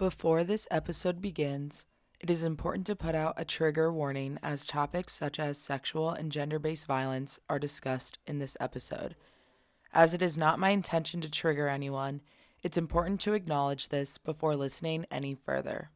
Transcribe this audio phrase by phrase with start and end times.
[0.00, 1.84] Before this episode begins,
[2.20, 6.32] it is important to put out a trigger warning as topics such as sexual and
[6.32, 9.14] gender based violence are discussed in this episode.
[9.92, 12.22] As it is not my intention to trigger anyone,
[12.62, 15.90] it's important to acknowledge this before listening any further.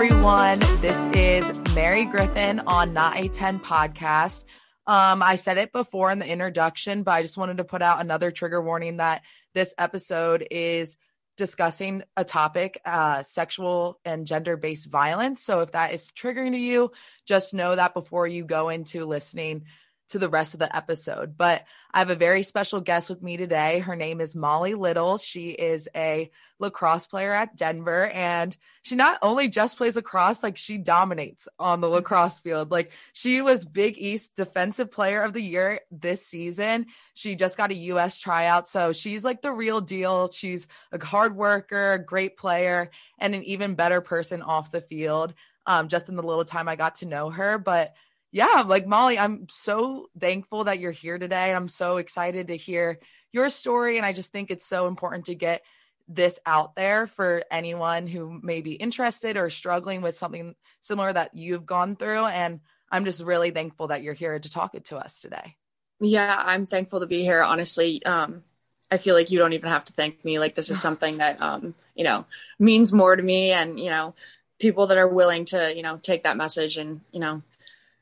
[0.00, 0.60] Everyone.
[0.80, 4.44] This is Mary Griffin on Not a 10 podcast.
[4.86, 8.00] Um, I said it before in the introduction, but I just wanted to put out
[8.00, 9.22] another trigger warning that
[9.54, 10.96] this episode is
[11.36, 15.42] discussing a topic, uh, sexual and gender based violence.
[15.42, 16.92] So if that is triggering to you,
[17.26, 19.64] just know that before you go into listening
[20.08, 21.36] to the rest of the episode.
[21.36, 23.78] But I have a very special guest with me today.
[23.78, 25.18] Her name is Molly Little.
[25.18, 30.56] She is a lacrosse player at Denver and she not only just plays lacrosse, like
[30.56, 32.70] she dominates on the lacrosse field.
[32.70, 36.86] Like she was Big East defensive player of the year this season.
[37.14, 38.68] She just got a US tryout.
[38.68, 40.30] So she's like the real deal.
[40.30, 45.34] She's a hard worker, great player, and an even better person off the field.
[45.66, 47.58] Um, just in the little time I got to know her.
[47.58, 47.94] But
[48.30, 51.52] yeah, like Molly, I'm so thankful that you're here today.
[51.52, 52.98] I'm so excited to hear
[53.32, 53.96] your story.
[53.96, 55.62] And I just think it's so important to get
[56.08, 61.34] this out there for anyone who may be interested or struggling with something similar that
[61.34, 62.24] you've gone through.
[62.24, 65.56] And I'm just really thankful that you're here to talk it to us today.
[66.00, 67.42] Yeah, I'm thankful to be here.
[67.42, 68.42] Honestly, um,
[68.90, 70.38] I feel like you don't even have to thank me.
[70.38, 72.24] Like this is something that um, you know
[72.58, 74.14] means more to me, and you know
[74.58, 77.42] people that are willing to you know take that message and you know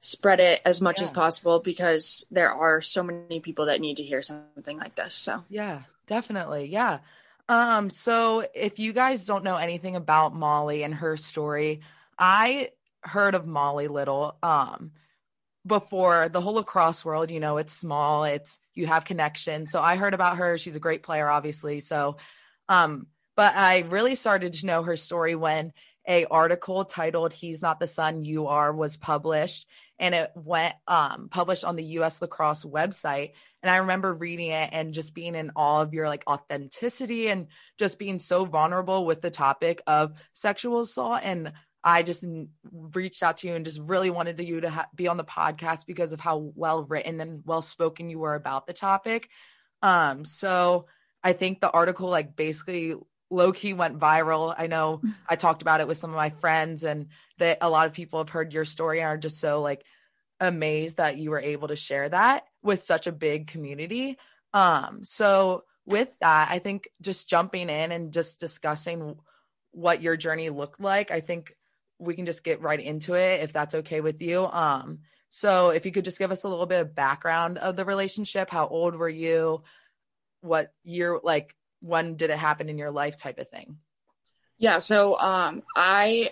[0.06, 1.04] spread it as much yeah.
[1.04, 5.14] as possible because there are so many people that need to hear something like this.
[5.14, 6.66] So, yeah, definitely.
[6.66, 6.98] Yeah.
[7.48, 11.80] Um so if you guys don't know anything about Molly and her story,
[12.18, 14.92] I heard of Molly Little um
[15.66, 19.72] before the whole lacrosse world, you know, it's small, it's you have connections.
[19.72, 20.58] So I heard about her.
[20.58, 21.80] She's a great player obviously.
[21.80, 22.16] So
[22.68, 25.72] um but I really started to know her story when
[26.08, 29.66] a article titled He's Not the Son You Are was published
[29.98, 33.32] and it went um, published on the US lacrosse website.
[33.62, 37.46] And I remember reading it and just being in awe of your like authenticity and
[37.78, 41.20] just being so vulnerable with the topic of sexual assault.
[41.22, 41.52] And
[41.82, 42.24] I just
[42.72, 45.86] reached out to you and just really wanted you to ha- be on the podcast
[45.86, 49.28] because of how well written and well spoken you were about the topic.
[49.82, 50.86] Um, so
[51.22, 52.94] I think the article like basically
[53.30, 54.54] low key went viral.
[54.56, 57.86] I know I talked about it with some of my friends and that a lot
[57.86, 59.84] of people have heard your story and are just so like
[60.38, 64.18] amazed that you were able to share that with such a big community.
[64.52, 69.16] Um so with that, I think just jumping in and just discussing
[69.72, 71.52] what your journey looked like, I think
[71.98, 74.44] we can just get right into it if that's okay with you.
[74.44, 75.00] Um
[75.30, 78.50] so if you could just give us a little bit of background of the relationship,
[78.50, 79.64] how old were you?
[80.40, 81.54] What year like
[81.86, 83.78] when did it happen in your life type of thing?
[84.58, 86.30] Yeah, so um, I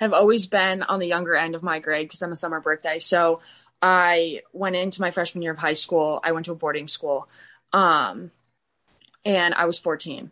[0.00, 2.98] have always been on the younger end of my grade because I'm a summer birthday.
[2.98, 3.40] So
[3.82, 6.20] I went into my freshman year of high school.
[6.22, 7.28] I went to a boarding school,
[7.72, 8.30] um,
[9.24, 10.30] and I was 14.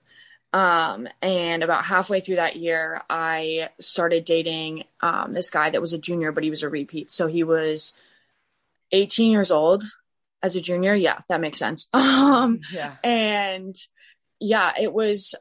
[0.55, 5.93] Um, and about halfway through that year, I started dating um, this guy that was
[5.93, 7.10] a junior, but he was a repeat.
[7.10, 7.94] So he was
[8.93, 9.83] 18 years old
[10.43, 10.94] as a junior.
[10.94, 11.89] Yeah, that makes sense.
[12.33, 12.97] Um, yeah.
[13.04, 13.77] And
[14.42, 15.34] yeah, it was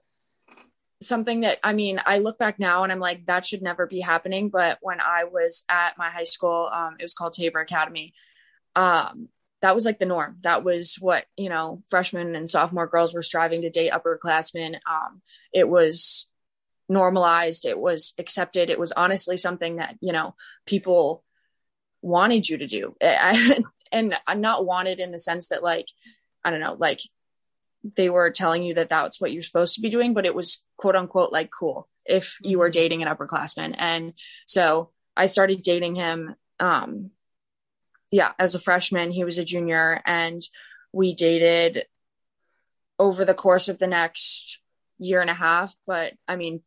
[1.01, 3.99] something that I mean, I look back now and I'm like, that should never be
[3.99, 4.49] happening.
[4.49, 8.13] But when I was at my high school, um, it was called Tabor Academy.
[8.75, 9.29] Um,
[9.61, 10.37] that was like the norm.
[10.41, 14.75] That was what, you know, freshmen and sophomore girls were striving to date upperclassmen.
[14.89, 16.29] Um, it was
[16.87, 17.65] normalized.
[17.65, 18.69] It was accepted.
[18.69, 20.35] It was honestly something that, you know,
[20.65, 21.23] people
[22.01, 22.95] wanted you to do.
[23.01, 25.87] and I'm not wanted in the sense that like,
[26.43, 27.01] I don't know, like
[27.83, 30.65] they were telling you that that's what you're supposed to be doing, but it was
[30.77, 32.79] quote unquote like cool if you were mm-hmm.
[32.79, 33.75] dating an upperclassman.
[33.77, 34.13] And
[34.45, 36.35] so I started dating him.
[36.59, 37.11] Um,
[38.11, 40.41] yeah, as a freshman, he was a junior, and
[40.91, 41.85] we dated
[42.99, 44.61] over the course of the next
[44.99, 45.73] year and a half.
[45.87, 46.61] But I mean,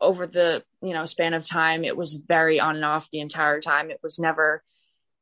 [0.00, 3.60] over the you know span of time, it was very on and off the entire
[3.60, 3.90] time.
[3.90, 4.62] It was never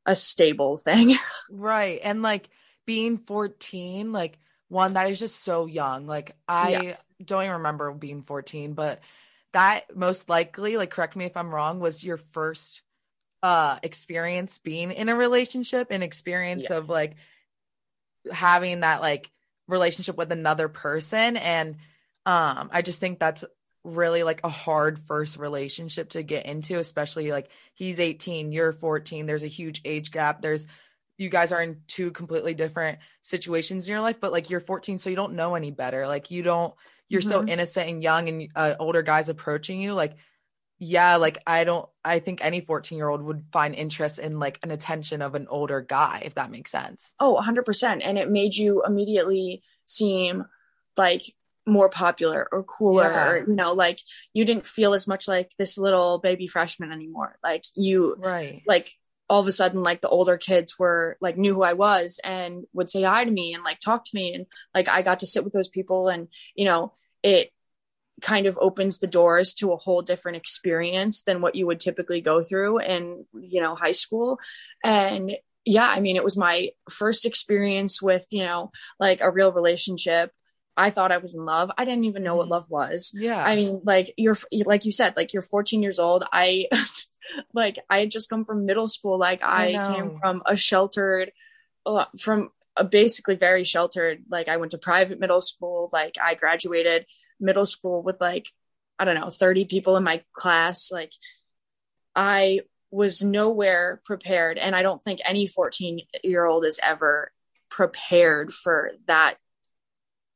[0.05, 1.15] a stable thing.
[1.49, 2.49] right, and like
[2.85, 4.37] being 14, like
[4.69, 6.07] one that is just so young.
[6.07, 6.97] Like I yeah.
[7.23, 8.99] don't even remember being 14, but
[9.53, 12.81] that most likely, like correct me if I'm wrong, was your first
[13.41, 16.77] uh experience being in a relationship and experience yeah.
[16.77, 17.15] of like
[18.31, 19.29] having that like
[19.67, 21.77] relationship with another person and
[22.25, 23.43] Um, I just think that's
[23.83, 29.25] really like a hard first relationship to get into, especially like he's 18, you're 14.
[29.25, 30.41] There's a huge age gap.
[30.41, 30.65] There's
[31.17, 34.99] you guys are in two completely different situations in your life, but like you're 14,
[34.99, 36.07] so you don't know any better.
[36.07, 36.73] Like you don't,
[37.07, 37.29] you're mm-hmm.
[37.29, 39.93] so innocent and young, and uh, older guys approaching you.
[39.93, 40.15] Like,
[40.79, 44.59] yeah, like I don't, I think any 14 year old would find interest in like
[44.63, 47.13] an attention of an older guy, if that makes sense.
[47.19, 48.01] Oh, 100%.
[48.03, 50.45] And it made you immediately seem
[50.97, 51.23] like
[51.65, 53.29] more popular or cooler yeah.
[53.29, 53.97] or you know like
[54.33, 58.89] you didn't feel as much like this little baby freshman anymore like you right like
[59.29, 62.65] all of a sudden like the older kids were like knew who I was and
[62.73, 65.27] would say hi to me and like talk to me and like I got to
[65.27, 67.51] sit with those people and you know it
[68.21, 72.21] kind of opens the doors to a whole different experience than what you would typically
[72.21, 74.39] go through in you know high school
[74.83, 75.31] and
[75.65, 80.31] yeah i mean it was my first experience with you know like a real relationship
[80.75, 81.69] I thought I was in love.
[81.77, 82.53] I didn't even know what mm-hmm.
[82.53, 83.11] love was.
[83.13, 83.37] Yeah.
[83.41, 84.35] I mean, like you're,
[84.65, 86.23] like you said, like you're 14 years old.
[86.31, 86.65] I,
[87.53, 89.17] like, I had just come from middle school.
[89.17, 91.31] Like I, I came from a sheltered,
[91.85, 95.89] uh, from a basically very sheltered, like I went to private middle school.
[95.93, 97.05] Like I graduated
[97.39, 98.49] middle school with like,
[98.97, 100.91] I don't know, 30 people in my class.
[100.91, 101.11] Like
[102.15, 102.61] I
[102.91, 104.57] was nowhere prepared.
[104.57, 107.31] And I don't think any 14 year old is ever
[107.69, 109.35] prepared for that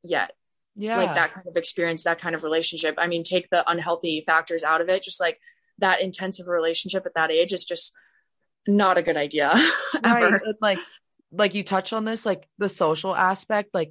[0.02, 0.32] yet.
[0.74, 0.98] Yeah.
[0.98, 2.96] Like that kind of experience, that kind of relationship.
[2.98, 5.02] I mean, take the unhealthy factors out of it.
[5.02, 5.40] Just like
[5.78, 7.94] that intensive relationship at that age is just
[8.66, 9.54] not a good idea.
[10.04, 10.40] Right.
[10.46, 10.78] It's like,
[11.32, 13.90] like you touched on this, like the social aspect, like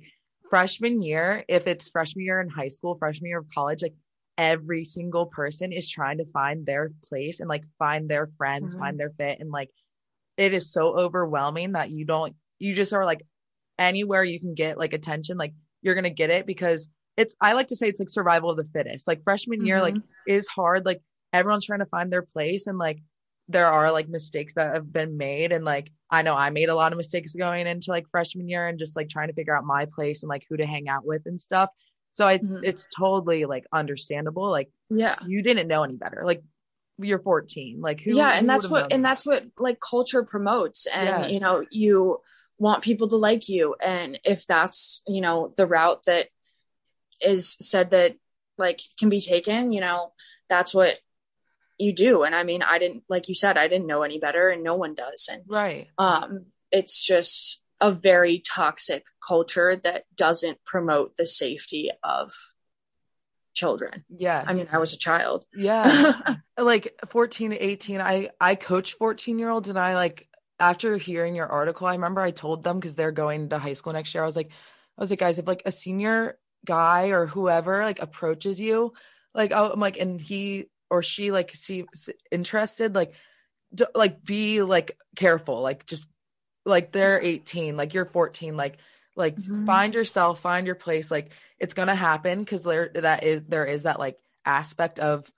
[0.49, 3.95] freshman year, if it's freshman year in high school, freshman year of college, like
[4.37, 8.83] every single person is trying to find their place and like find their friends, mm-hmm.
[8.83, 9.39] find their fit.
[9.39, 9.69] And like
[10.37, 13.23] it is so overwhelming that you don't, you just are like
[13.77, 16.87] anywhere you can get like attention, like you're going to get it because
[17.17, 19.07] it's I like to say it's like survival of the fittest.
[19.07, 19.95] Like freshman year mm-hmm.
[19.95, 21.01] like is hard like
[21.33, 22.99] everyone's trying to find their place and like
[23.49, 26.75] there are like mistakes that have been made and like I know I made a
[26.75, 29.65] lot of mistakes going into like freshman year and just like trying to figure out
[29.65, 31.69] my place and like who to hang out with and stuff.
[32.13, 32.59] So I mm-hmm.
[32.63, 34.49] it's totally like understandable.
[34.49, 36.21] Like yeah, you didn't know any better.
[36.23, 36.43] Like
[36.97, 37.79] you're 14.
[37.79, 40.87] Like who, yeah, and that's what and that's what like culture promotes.
[40.87, 41.31] And yes.
[41.31, 42.21] you know, you
[42.57, 46.27] want people to like you and if that's you know the route that
[47.21, 48.15] is said that
[48.57, 50.11] like can be taken you know
[50.49, 50.95] that's what
[51.77, 52.23] you do.
[52.23, 54.75] And i mean i didn't like you said i didn't know any better and no
[54.75, 55.29] one does.
[55.31, 55.87] And right.
[55.97, 62.31] um it's just a very toxic culture that doesn't promote the safety of
[63.53, 64.05] children.
[64.09, 65.45] Yeah i mean i was a child.
[65.53, 66.35] Yeah.
[66.59, 70.27] Like 14 to 18 i i coach 14 year olds and i like
[70.59, 73.93] after hearing your article, I remember I told them because they're going to high school
[73.93, 74.23] next year.
[74.23, 74.49] I was like,
[74.97, 78.93] I was like, guys, if like a senior guy or whoever like approaches you,
[79.33, 83.13] like I'm like, and he or she like seems interested, like,
[83.73, 86.05] d- like be like careful, like just
[86.65, 88.77] like they're 18, like you're 14, like
[89.15, 89.65] like mm-hmm.
[89.65, 91.09] find yourself, find your place.
[91.09, 95.29] Like it's gonna happen because there that is there is that like aspect of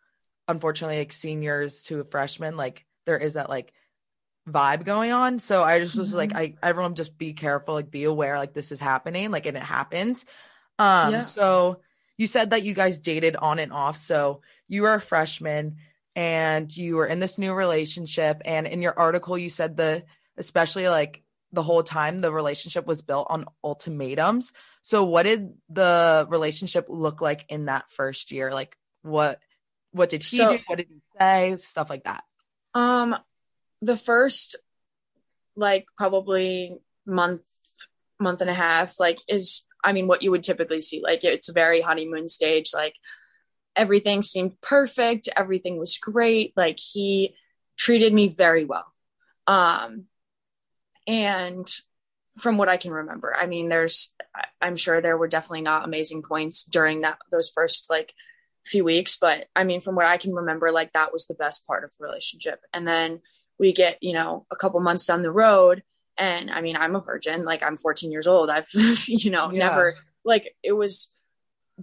[0.48, 3.74] unfortunately like seniors to freshmen, like there is that like
[4.48, 5.40] vibe going on.
[5.40, 6.18] So I just was mm-hmm.
[6.18, 9.58] like, I everyone just be careful, like be aware, like this is happening, like and
[9.58, 10.26] it happens.
[10.78, 11.22] Um, yeah.
[11.22, 11.82] so
[12.20, 13.96] you said that you guys dated on and off.
[13.96, 15.78] So you were a freshman
[16.18, 18.42] and you were in this new relationship.
[18.44, 20.04] And in your article, you said the
[20.36, 24.52] especially like the whole time the relationship was built on ultimatums.
[24.82, 28.54] So what did the relationship look like in that first year?
[28.54, 29.40] Like what
[29.92, 30.64] what did he so, do?
[30.68, 31.56] What did he say?
[31.56, 32.26] Stuff like that.
[32.74, 33.16] Um,
[33.82, 34.58] the first
[35.56, 37.44] like probably month
[38.20, 41.50] month and a half like is i mean what you would typically see like it's
[41.50, 42.96] a very honeymoon stage like
[43.76, 47.36] everything seemed perfect everything was great like he
[47.78, 48.94] treated me very well.
[49.48, 50.06] Um
[51.08, 51.68] and
[52.38, 54.14] from what i can remember i mean there's
[54.62, 58.14] i'm sure there were definitely not amazing points during that those first like
[58.66, 61.66] few weeks but i mean from what i can remember like that was the best
[61.66, 62.60] part of the relationship.
[62.74, 63.22] And then
[63.58, 65.84] we get you know a couple months down the road
[66.20, 68.68] and i mean i'm a virgin like i'm 14 years old i've
[69.08, 69.70] you know yeah.
[69.70, 71.10] never like it was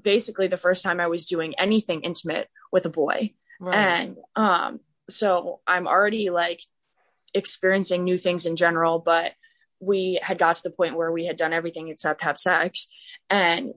[0.00, 3.74] basically the first time i was doing anything intimate with a boy right.
[3.74, 6.60] and um so i'm already like
[7.34, 9.32] experiencing new things in general but
[9.80, 12.88] we had got to the point where we had done everything except have sex
[13.28, 13.72] and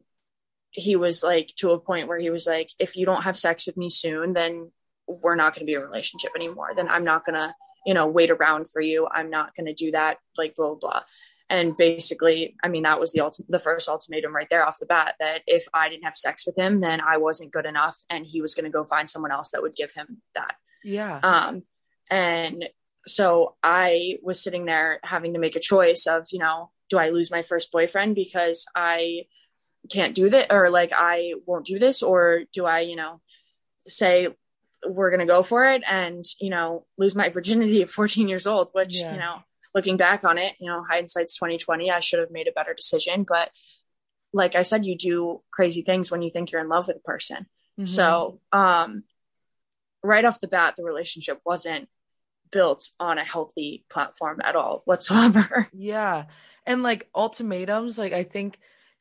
[0.72, 3.66] he was like to a point where he was like if you don't have sex
[3.66, 4.72] with me soon then
[5.08, 7.54] we're not going to be a relationship anymore then i'm not going to
[7.86, 9.08] you know, wait around for you.
[9.12, 11.04] I'm not going to do that, like, blah, blah, blah.
[11.50, 14.86] and basically i mean that was the ulti- the first ultimatum right there off the
[14.86, 18.26] bat that if i didn't have sex with him then i wasn't good enough and
[18.28, 21.64] he was going to go find someone else that would give him that yeah um
[22.12, 22.70] and
[23.08, 27.10] so i was sitting there having to make a choice of you know do i
[27.10, 29.22] lose my first boyfriend because i
[29.90, 33.22] can't do that or like i won't do this or do i you know
[33.88, 34.28] say
[34.86, 38.48] we're going to go for it and you know lose my virginity at 14 years
[38.48, 39.14] old which yeah.
[39.14, 39.38] you know
[39.76, 43.26] looking back on it you know hindsight's 2020 i should have made a better decision.
[43.28, 43.50] But
[44.32, 47.02] like i said you do crazy things when you think you're in love with a
[47.02, 47.46] person.
[47.80, 47.86] Mm-hmm.
[47.86, 49.04] so um
[50.04, 51.88] right off the bat the relationship wasn't
[52.52, 55.68] built on a healthy platform at all whatsoever.
[55.74, 56.26] Yeah.
[56.66, 58.60] And like ultimatums like i think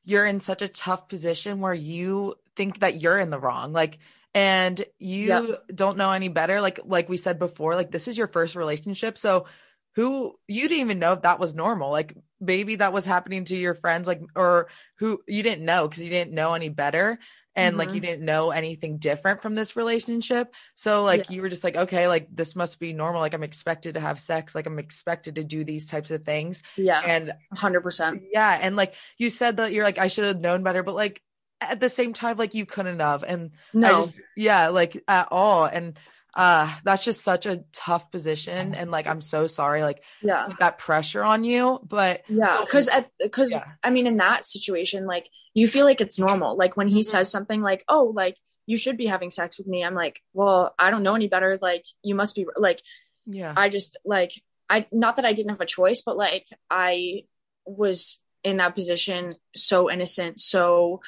[0.08, 3.75] you're in such a tough position where you think that you're in the wrong.
[3.75, 3.99] Like
[4.35, 5.62] and you yep.
[5.75, 9.18] don't know any better like like we said before like this is your first relationship.
[9.18, 9.47] So
[9.94, 11.90] who you didn't even know if that was normal.
[11.90, 14.68] Like maybe that was happening to your friends like or
[14.99, 17.18] who you didn't know because you didn't know any better.
[17.56, 17.78] And mm-hmm.
[17.80, 18.02] like you mm-hmm.
[18.02, 20.54] didn't know anything different from this relationship.
[20.76, 21.35] So like yeah.
[21.35, 23.20] you were just like okay like this must be normal.
[23.20, 24.54] Like i'm expected to have sex.
[24.54, 26.62] Like i'm expected to do these types of things.
[26.76, 27.00] Yeah.
[27.04, 28.56] And 100% yeah.
[28.61, 30.85] And like you said that you're like i should have known better.
[30.85, 31.20] But like
[31.60, 35.64] at the same time like you couldn't have and no just, yeah like at all
[35.64, 35.98] and
[36.34, 40.78] uh that's just such a tough position and like i'm so sorry like yeah that
[40.78, 42.88] pressure on you but yeah because
[43.18, 43.64] because yeah.
[43.82, 47.10] i mean in that situation like you feel like it's normal like when he mm-hmm.
[47.10, 48.36] says something like oh like
[48.66, 51.58] you should be having sex with me i'm like well i don't know any better
[51.60, 52.80] like you must be like
[53.26, 54.32] yeah i just like
[54.70, 57.22] i not that i didn't have a choice but like i
[57.64, 61.00] was in that position so innocent so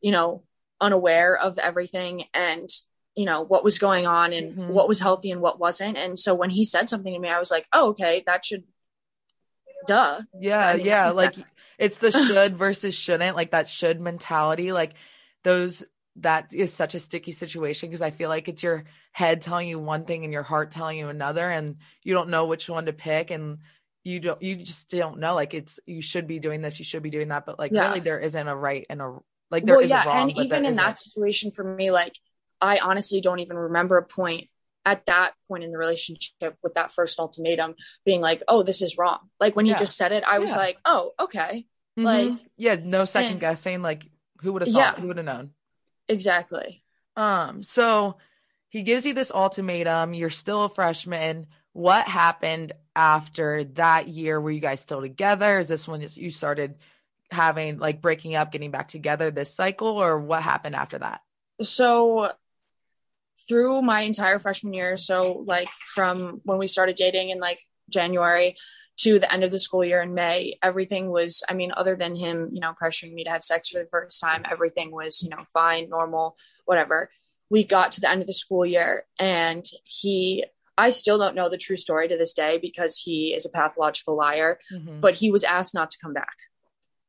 [0.00, 0.42] you know,
[0.80, 2.68] unaware of everything and,
[3.14, 4.72] you know, what was going on and mm-hmm.
[4.72, 5.96] what was healthy and what wasn't.
[5.96, 8.64] And so when he said something to me, I was like, oh, okay, that should,
[9.86, 10.20] duh.
[10.38, 10.66] Yeah.
[10.66, 11.10] I mean, yeah.
[11.10, 11.34] Like
[11.78, 14.72] it's the should versus shouldn't, like that should mentality.
[14.72, 14.94] Like
[15.42, 15.84] those,
[16.16, 19.78] that is such a sticky situation because I feel like it's your head telling you
[19.78, 22.92] one thing and your heart telling you another, and you don't know which one to
[22.92, 23.30] pick.
[23.30, 23.58] And
[24.08, 27.02] you don't you just don't know like it's you should be doing this you should
[27.02, 27.88] be doing that but like yeah.
[27.88, 29.18] really there isn't a right and a
[29.50, 32.14] like there well, yeah, wrong, and even in that situation for me, like
[32.60, 34.48] I honestly don't even remember a point
[34.84, 37.74] at that point in the relationship with that first ultimatum
[38.04, 39.72] being like, "Oh, this is wrong." Like when yeah.
[39.72, 40.38] you just said it, I yeah.
[40.38, 41.66] was like, "Oh, okay."
[41.98, 42.04] Mm-hmm.
[42.04, 43.82] Like yeah, no second and, guessing.
[43.82, 44.06] Like
[44.40, 44.96] who would have thought?
[44.96, 45.50] Yeah, who would have known?
[46.08, 46.82] Exactly.
[47.16, 47.62] Um.
[47.62, 48.16] So
[48.68, 50.14] he gives you this ultimatum.
[50.14, 51.46] You're still a freshman.
[51.72, 54.40] What happened after that year?
[54.40, 55.58] Were you guys still together?
[55.58, 56.76] Is this when you started?
[57.30, 61.20] Having like breaking up, getting back together this cycle, or what happened after that?
[61.60, 62.32] So,
[63.48, 68.56] through my entire freshman year, so like from when we started dating in like January
[68.98, 72.16] to the end of the school year in May, everything was, I mean, other than
[72.16, 75.30] him, you know, pressuring me to have sex for the first time, everything was, you
[75.30, 77.10] know, fine, normal, whatever.
[77.48, 80.44] We got to the end of the school year and he
[80.76, 84.16] I still don't know the true story to this day because he is a pathological
[84.16, 85.00] liar, mm-hmm.
[85.00, 86.36] but he was asked not to come back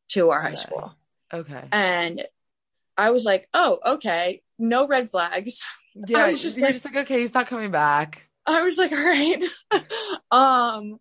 [0.09, 0.93] to our high school.
[1.33, 1.63] Okay.
[1.71, 2.25] And
[2.97, 5.65] I was like, oh, okay, no red flags.
[5.95, 8.23] Yeah, I was just you're like, just like, okay, he's not coming back.
[8.45, 9.43] I was like, all right.
[10.31, 10.99] um,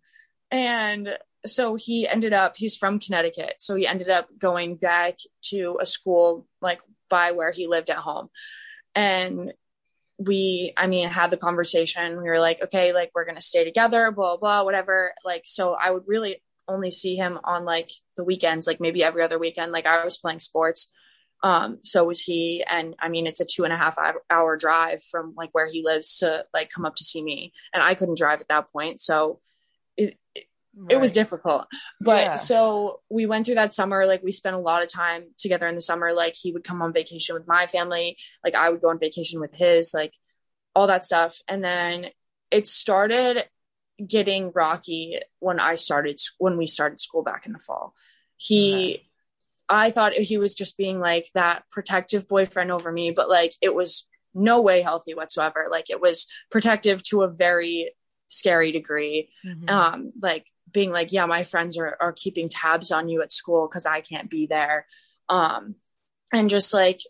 [0.50, 3.54] and so he ended up, he's from Connecticut.
[3.58, 5.18] So he ended up going back
[5.50, 8.28] to a school like by where he lived at home.
[8.94, 9.52] And
[10.18, 12.20] we, I mean, had the conversation.
[12.20, 15.12] We were like, okay, like we're going to stay together, blah, blah, whatever.
[15.24, 19.22] Like, so I would really only see him on like the weekends, like maybe every
[19.22, 19.72] other weekend.
[19.72, 20.92] Like I was playing sports.
[21.42, 22.64] Um, so was he.
[22.68, 23.96] And I mean, it's a two and a half
[24.28, 27.52] hour drive from like where he lives to like come up to see me.
[27.72, 29.00] And I couldn't drive at that point.
[29.00, 29.40] So
[29.96, 30.44] it, it,
[30.76, 30.92] right.
[30.92, 31.66] it was difficult.
[32.00, 32.32] But yeah.
[32.34, 34.04] so we went through that summer.
[34.04, 36.12] Like we spent a lot of time together in the summer.
[36.12, 38.16] Like he would come on vacation with my family.
[38.44, 40.12] Like I would go on vacation with his, like
[40.74, 41.38] all that stuff.
[41.46, 42.06] And then
[42.50, 43.44] it started
[44.06, 47.94] getting rocky when I started when we started school back in the fall.
[48.36, 49.04] He okay.
[49.68, 53.74] I thought he was just being like that protective boyfriend over me, but like it
[53.74, 55.66] was no way healthy whatsoever.
[55.70, 57.92] Like it was protective to a very
[58.28, 59.30] scary degree.
[59.44, 59.68] Mm-hmm.
[59.68, 63.68] Um like being like, yeah, my friends are are keeping tabs on you at school
[63.68, 64.86] cuz I can't be there.
[65.28, 65.74] Um
[66.32, 67.00] and just like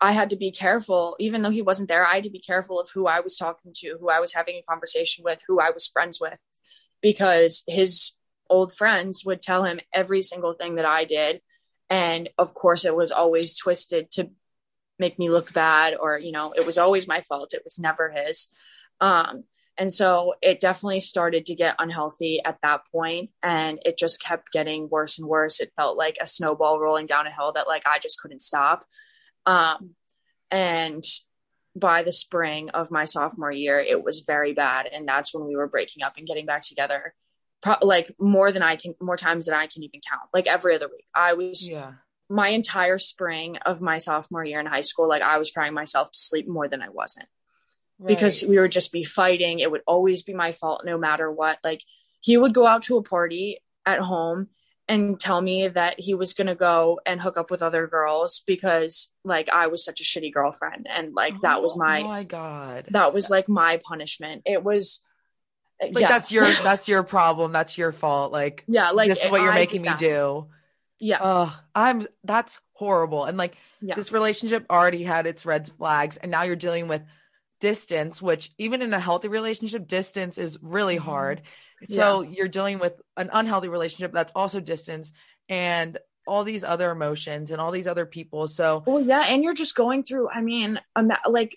[0.00, 2.78] I had to be careful, even though he wasn't there, I had to be careful
[2.78, 5.70] of who I was talking to, who I was having a conversation with, who I
[5.70, 6.40] was friends with,
[7.00, 8.12] because his
[8.50, 11.40] old friends would tell him every single thing that I did.
[11.88, 14.30] And of course, it was always twisted to
[14.98, 17.54] make me look bad, or, you know, it was always my fault.
[17.54, 18.48] It was never his.
[19.00, 19.44] Um,
[19.78, 24.50] And so it definitely started to get unhealthy at that point and it just kept
[24.50, 25.60] getting worse and worse.
[25.60, 28.86] It felt like a snowball rolling down a hill that like I just couldn't stop.
[29.46, 29.94] Um,
[30.50, 31.02] and
[31.74, 34.86] by the spring of my sophomore year, it was very bad.
[34.86, 37.14] And that's when we were breaking up and getting back together.
[37.62, 40.74] Pro- like more than I can, more times than I can even count, like every
[40.74, 41.06] other week.
[41.14, 41.92] I was, Yeah.
[42.28, 46.10] my entire spring of my sophomore year in high school, like I was crying myself
[46.12, 47.28] to sleep more than I wasn't
[48.04, 49.58] because we would just be fighting.
[49.60, 51.58] It would always be my fault no matter what.
[51.64, 51.82] Like
[52.20, 54.48] he would go out to a party at home
[54.88, 58.42] and tell me that he was going to go and hook up with other girls
[58.46, 62.08] because like I was such a shitty girlfriend and like that was my Oh my
[62.18, 62.86] my god.
[62.90, 64.42] that was like my punishment.
[64.46, 65.00] It was
[65.82, 66.08] uh, Like yeah.
[66.08, 67.52] that's your that's your problem.
[67.52, 68.30] That's your fault.
[68.32, 69.98] Like yeah, like this is what you're I making me that.
[69.98, 70.46] do.
[71.00, 71.18] Yeah.
[71.20, 73.24] Oh, I'm that's horrible.
[73.24, 73.96] And like Yeah.
[73.96, 77.02] this relationship already had its red flags and now you're dealing with
[77.60, 81.04] distance, which even in a healthy relationship, distance is really Mm-hmm.
[81.04, 81.42] hard.
[81.88, 85.12] So you're dealing with an unhealthy relationship that's also distance
[85.48, 88.48] and all these other emotions and all these other people.
[88.48, 90.28] So Well, yeah, and you're just going through.
[90.30, 90.80] I mean,
[91.28, 91.54] like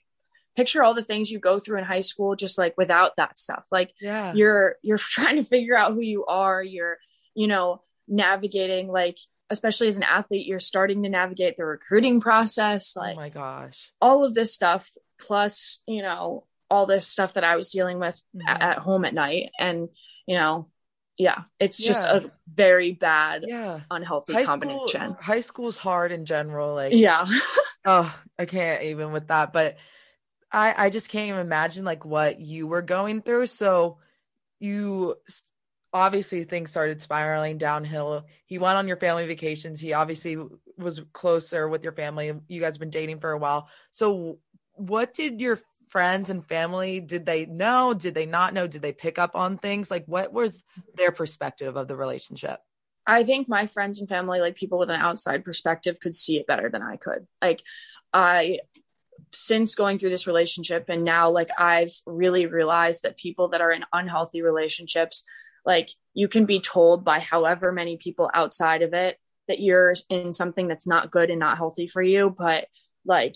[0.55, 3.63] picture all the things you go through in high school, just like without that stuff.
[3.71, 4.33] Like yeah.
[4.33, 6.61] you're you're trying to figure out who you are.
[6.61, 6.97] You're
[7.33, 9.17] you know navigating like
[9.49, 13.91] especially as an athlete, you're starting to navigate the recruiting process, oh like my gosh.
[14.01, 14.91] all of this stuff.
[15.19, 18.41] Plus, you know, all this stuff that I was dealing with Mhm.
[18.47, 19.89] at, at home at night, and
[20.25, 20.69] you know,
[21.17, 23.81] yeah, it's just a very bad, Yeah.
[23.91, 25.01] unhealthy High combination.
[25.01, 26.75] school high school's hard in general.
[26.75, 27.25] Like Yeah.
[27.85, 29.77] oh i can't even with that but
[30.51, 33.99] i i just can't even imagine like what you were going through so
[34.59, 35.15] you
[35.93, 40.37] obviously things started spiraling downhill he went on your family vacations he obviously
[40.77, 44.39] was closer with your family you guys have been dating for a while so
[44.79, 45.59] what did your
[45.89, 49.57] friends and family did they know did they not know did they pick up on
[49.57, 50.63] things like what was
[50.95, 52.59] their perspective of the relationship
[53.09, 56.45] I think my friends and family, like people with an outside perspective, could see it
[56.45, 57.25] better than I could.
[57.41, 57.63] Like,
[58.13, 58.59] I,
[59.33, 63.71] since going through this relationship, and now, like, I've really realized that people that are
[63.71, 65.23] in unhealthy relationships,
[65.65, 70.31] like, you can be told by however many people outside of it that you're in
[70.31, 72.35] something that's not good and not healthy for you.
[72.37, 72.67] But,
[73.05, 73.35] like,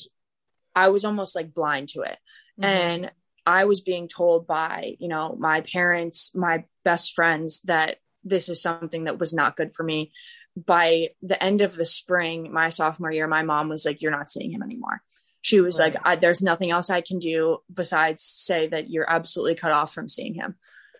[0.76, 2.18] I was almost like blind to it.
[2.60, 2.64] Mm-hmm.
[2.64, 3.12] And
[3.46, 8.62] I was being told by, you know, my parents, my best friends that this is
[8.62, 10.12] something that was not good for me.
[10.56, 14.30] By the end of the spring, my sophomore year, my mom was like, You're not
[14.30, 15.02] seeing him anymore.
[15.42, 15.94] She was Right.
[15.94, 19.94] like, I, There's nothing else I can do besides say that you're absolutely cut off
[19.94, 20.56] from seeing him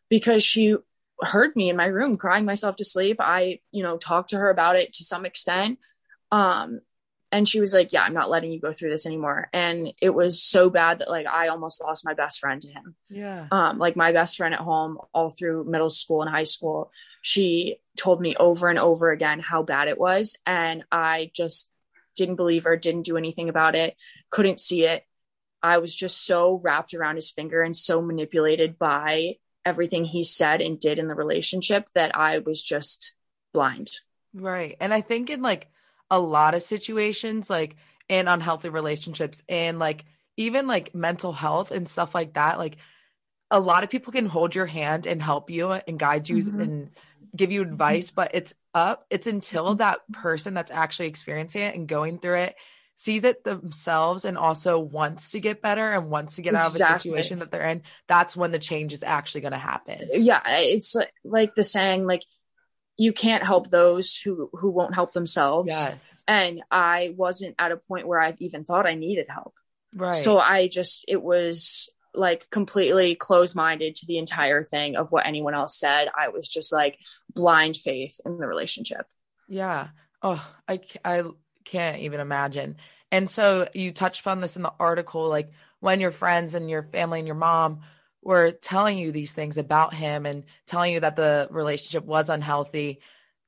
[0.10, 0.76] because she
[1.22, 3.18] heard me in my room crying myself to sleep.
[3.20, 5.80] I, you know, talked to her about it to some extent.
[6.32, 6.82] Um,
[7.34, 9.50] and she was like, Yeah, I'm not letting you go through this anymore.
[9.52, 12.96] And it was so bad that like I almost lost my best friend to him.
[13.10, 13.48] Yeah.
[13.52, 16.92] Um, like my best friend at home all through middle school and high school
[17.26, 20.38] she told me over and over again how bad it was.
[20.46, 21.70] And i just
[22.16, 23.98] didn't believe her didn't do anything about it
[24.30, 25.04] couldn't see it.
[25.64, 30.62] I was just so wrapped around his finger and so manipulated by everything he said
[30.62, 33.16] and did in the relationship that i was just
[33.54, 33.90] blind.
[34.34, 34.76] Right.
[34.82, 35.70] And I think in like
[36.12, 37.76] a lot of situations, like
[38.10, 40.06] in unhealthy relationships and like
[40.38, 42.78] even like mental health and stuff like that, like
[43.52, 46.62] a lot of people can hold your hand and help you and guide you Mhm.
[46.62, 46.90] and
[47.36, 51.88] give you advice, but it's up, it's until that person that's actually experiencing it and
[51.88, 52.56] going through it
[52.96, 56.76] sees it themselves and also wants to get better and wants to get out of
[56.76, 60.00] a situation that they're in, that's when the change is actually going to happen.
[60.14, 62.24] yeah it's like, like the saying like
[62.98, 66.22] you can't help those who who won't help themselves Yes.
[66.28, 69.54] and i wasn't at a point where i even thought i needed help
[69.96, 70.24] Right.
[70.24, 75.56] so i just it was like completely closed-minded to the entire thing of what anyone
[75.56, 77.00] else said i was just like
[77.34, 79.06] blind faith in the relationship
[79.48, 79.88] Yeah.
[80.22, 81.24] Oh, I, I
[81.66, 82.78] can't even imagine.
[83.12, 85.52] And so you touched upon this in the article, like
[85.82, 87.82] when your friends and your family and your mom
[88.24, 93.00] were telling you these things about him and telling you that the relationship was unhealthy.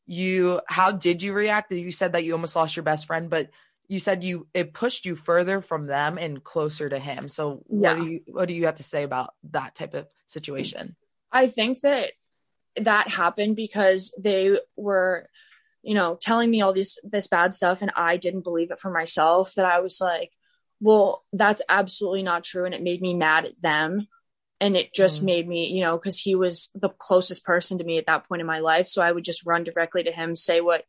[0.05, 1.71] You, how did you react?
[1.71, 3.49] You said that you almost lost your best friend, but
[3.87, 7.29] you said you it pushed you further from them and closer to him.
[7.29, 7.93] So Yeah.
[7.93, 10.95] what do you what do you have to say about that type of situation?
[11.31, 12.11] I think that
[12.77, 15.29] that happened because they were,
[15.83, 18.91] you know, telling me all this this bad stuff and I didn't believe it for
[18.91, 20.31] myself that I was like,
[20.81, 24.07] well, that's absolutely not true and it made me mad at them.
[24.61, 25.25] And it just Mhm.
[25.25, 28.41] made me, you know, cuz he was the closest person to me at that point
[28.41, 30.85] in my life, so I would just run directly to him, say what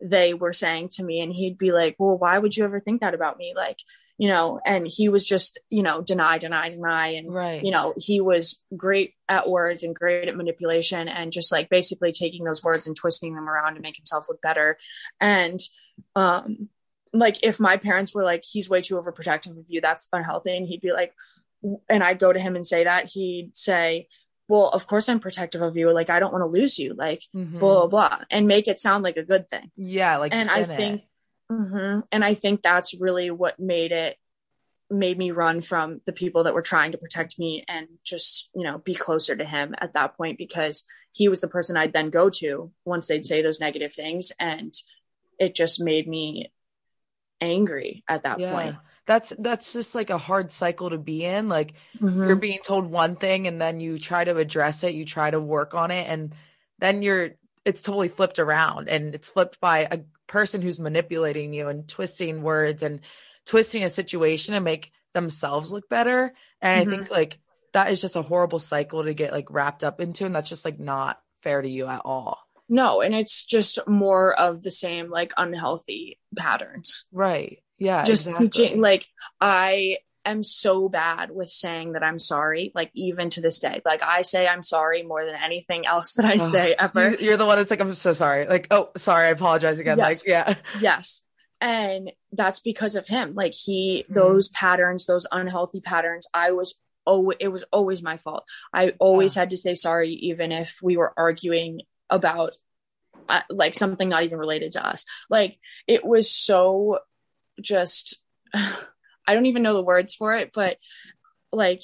[0.00, 3.00] they were saying to me and he'd be like, "Well, why would you ever think
[3.00, 3.78] that about me?" Like
[4.20, 7.06] you know, and he was just, you know, deny, deny, deny.
[7.10, 7.62] And, right.
[7.62, 12.10] you know, he was great at words and great at manipulation and just like basically
[12.10, 14.76] taking those words and twisting them around to make himself look better.
[15.20, 15.60] And,
[16.16, 16.68] um,
[17.12, 20.56] like if my parents were like, he's way too overprotective of you, that's unhealthy.
[20.56, 21.14] And he'd be like,
[21.88, 24.08] and I'd go to him and say that, he'd say,
[24.48, 25.92] well, of course I'm protective of you.
[25.92, 26.94] Like, I don't want to lose you.
[26.94, 27.58] Like, mm-hmm.
[27.58, 29.70] blah, blah, blah, and make it sound like a good thing.
[29.76, 30.16] Yeah.
[30.16, 31.02] Like, and I think,
[31.50, 34.16] mm-hmm, and I think that's really what made it,
[34.90, 38.64] made me run from the people that were trying to protect me and just, you
[38.64, 42.08] know, be closer to him at that point because he was the person I'd then
[42.08, 44.32] go to once they'd say those negative things.
[44.40, 44.72] And
[45.38, 46.50] it just made me
[47.40, 48.52] angry at that yeah.
[48.52, 48.76] point
[49.08, 52.26] that's that's just like a hard cycle to be in like mm-hmm.
[52.26, 55.40] you're being told one thing and then you try to address it you try to
[55.40, 56.34] work on it and
[56.78, 57.30] then you're
[57.64, 62.42] it's totally flipped around and it's flipped by a person who's manipulating you and twisting
[62.42, 63.00] words and
[63.46, 66.92] twisting a situation to make themselves look better and mm-hmm.
[66.92, 67.38] i think like
[67.72, 70.66] that is just a horrible cycle to get like wrapped up into and that's just
[70.66, 75.08] like not fair to you at all no and it's just more of the same
[75.08, 78.04] like unhealthy patterns right yeah.
[78.04, 78.48] Just exactly.
[78.48, 79.06] teaching, like,
[79.40, 83.80] I am so bad with saying that I'm sorry, like, even to this day.
[83.84, 87.14] Like, I say I'm sorry more than anything else that I oh, say ever.
[87.14, 88.46] You're the one that's like, I'm so sorry.
[88.46, 89.98] Like, oh, sorry, I apologize again.
[89.98, 90.20] Yes.
[90.20, 90.54] Like, yeah.
[90.80, 91.22] Yes.
[91.60, 93.34] And that's because of him.
[93.34, 94.14] Like, he, mm-hmm.
[94.14, 96.74] those patterns, those unhealthy patterns, I was
[97.08, 99.40] oh it was always my fault i always yeah.
[99.40, 102.52] had to say sorry even if we were arguing about
[103.28, 106.98] uh, like something not even related to us like it was so
[107.60, 108.20] just
[108.54, 110.78] I don't even know the words for it, but
[111.52, 111.82] like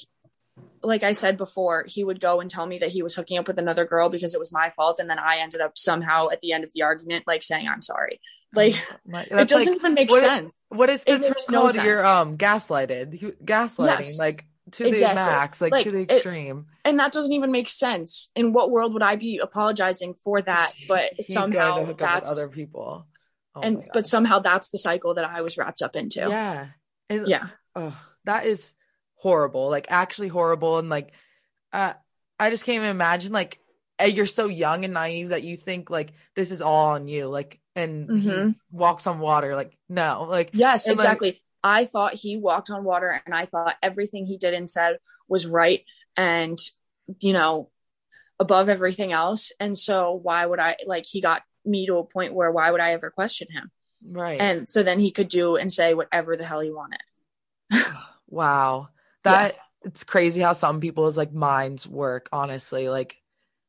[0.81, 3.47] like I said before, he would go and tell me that he was hooking up
[3.47, 6.41] with another girl because it was my fault, and then I ended up somehow at
[6.41, 8.19] the end of the argument like saying I'm sorry.
[8.53, 10.53] Like it doesn't like, even make what, sense.
[10.69, 11.75] What is the term called?
[11.75, 13.35] No You're um gaslighted.
[13.43, 14.19] Gaslighting, yes.
[14.19, 15.23] like to exactly.
[15.23, 16.65] the max, like, like, to the extreme.
[16.83, 18.29] It, and that doesn't even make sense.
[18.35, 20.71] In what world would I be apologizing for that?
[20.87, 23.05] But He's somehow that's other people.
[23.55, 26.19] Oh and but somehow that's the cycle that I was wrapped up into.
[26.19, 26.67] Yeah.
[27.09, 27.47] And, yeah.
[27.75, 28.73] Oh, that is
[29.15, 29.69] horrible.
[29.69, 30.77] Like actually horrible.
[30.77, 31.11] And like
[31.71, 31.93] uh
[32.37, 33.59] I just can't even imagine like
[33.99, 37.27] eh, you're so young and naive that you think like this is all on you.
[37.27, 38.47] Like and mm-hmm.
[38.49, 39.55] he walks on water.
[39.55, 40.27] Like no.
[40.29, 41.27] Like Yes, exactly.
[41.29, 44.97] Like, I thought he walked on water and I thought everything he did and said
[45.27, 45.83] was right
[46.17, 46.59] and
[47.21, 47.69] you know
[48.37, 49.51] above everything else.
[49.59, 52.81] And so why would I like he got me to a point where why would
[52.81, 53.71] I ever question him?
[54.07, 54.39] Right.
[54.39, 57.01] And so then he could do and say whatever the hell he wanted.
[58.27, 58.89] wow.
[59.23, 59.89] That yeah.
[59.89, 62.89] it's crazy how some people's like minds work, honestly.
[62.89, 63.17] Like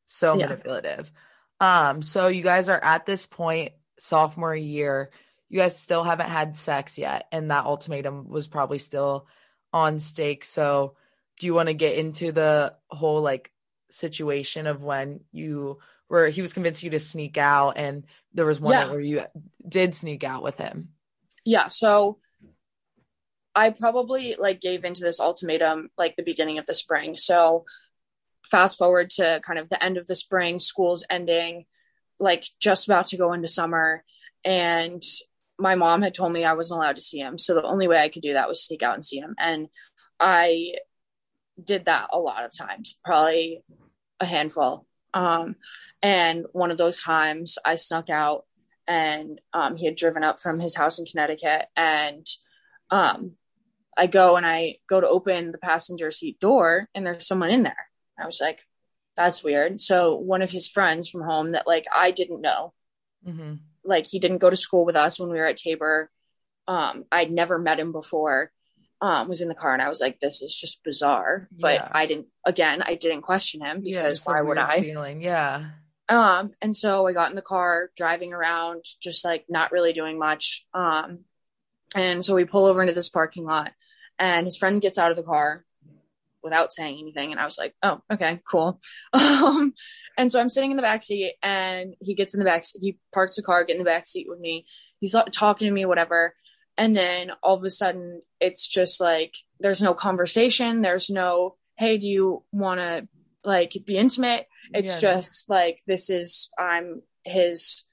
[0.05, 0.47] so yeah.
[0.47, 1.11] manipulative.
[1.59, 5.09] Um, so you guys are at this point, sophomore year,
[5.49, 9.27] you guys still haven't had sex yet, and that ultimatum was probably still
[9.73, 10.43] on stake.
[10.43, 10.95] So
[11.39, 13.51] do you want to get into the whole like
[13.89, 18.59] situation of when you where he was convincing you to sneak out and there was
[18.59, 18.89] one yeah.
[18.89, 19.23] where you
[19.67, 20.89] did sneak out with him.
[21.45, 22.19] Yeah so
[23.55, 27.15] i probably like gave into this ultimatum like the beginning of the spring.
[27.15, 27.65] So
[28.43, 31.65] fast forward to kind of the end of the spring school's ending
[32.19, 34.03] like just about to go into summer
[34.45, 35.01] and
[35.59, 37.37] my mom had told me i wasn't allowed to see him.
[37.37, 39.35] So the only way i could do that was sneak out and see him.
[39.37, 39.67] And
[40.19, 40.73] i
[41.61, 43.63] did that a lot of times probably
[44.19, 44.85] a handful.
[45.13, 45.55] Um,
[46.01, 48.45] and one of those times I snuck out
[48.87, 51.65] and um, he had driven up from his house in Connecticut.
[51.75, 52.25] And
[52.89, 53.33] um,
[53.97, 57.63] I go and I go to open the passenger seat door and there's someone in
[57.63, 57.89] there.
[58.19, 58.59] I was like,
[59.15, 59.81] that's weird.
[59.81, 62.73] So one of his friends from home that like I didn't know,
[63.27, 63.55] mm-hmm.
[63.83, 66.09] like he didn't go to school with us when we were at Tabor.
[66.67, 68.51] Um, I'd never met him before
[69.01, 71.47] um, was in the car and I was like, this is just bizarre.
[71.51, 71.89] But yeah.
[71.91, 74.81] I didn't, again, I didn't question him because yeah, why would I?
[74.81, 75.21] Feeling.
[75.21, 75.65] Yeah.
[76.09, 80.17] Um, and so I got in the car driving around, just like not really doing
[80.17, 80.65] much.
[80.73, 81.19] Um,
[81.95, 83.71] and so we pull over into this parking lot
[84.19, 85.65] and his friend gets out of the car
[86.43, 87.31] without saying anything.
[87.31, 88.79] And I was like, oh, okay, cool.
[89.13, 89.73] Um,
[90.17, 92.81] and so I'm sitting in the back seat and he gets in the back seat.
[92.81, 94.65] He parks the car, get in the back seat with me.
[94.99, 96.33] He's talking to me, whatever
[96.77, 101.97] and then all of a sudden it's just like there's no conversation there's no hey
[101.97, 103.07] do you want to
[103.43, 105.19] like be intimate it's yeah.
[105.19, 107.83] just like this is i'm his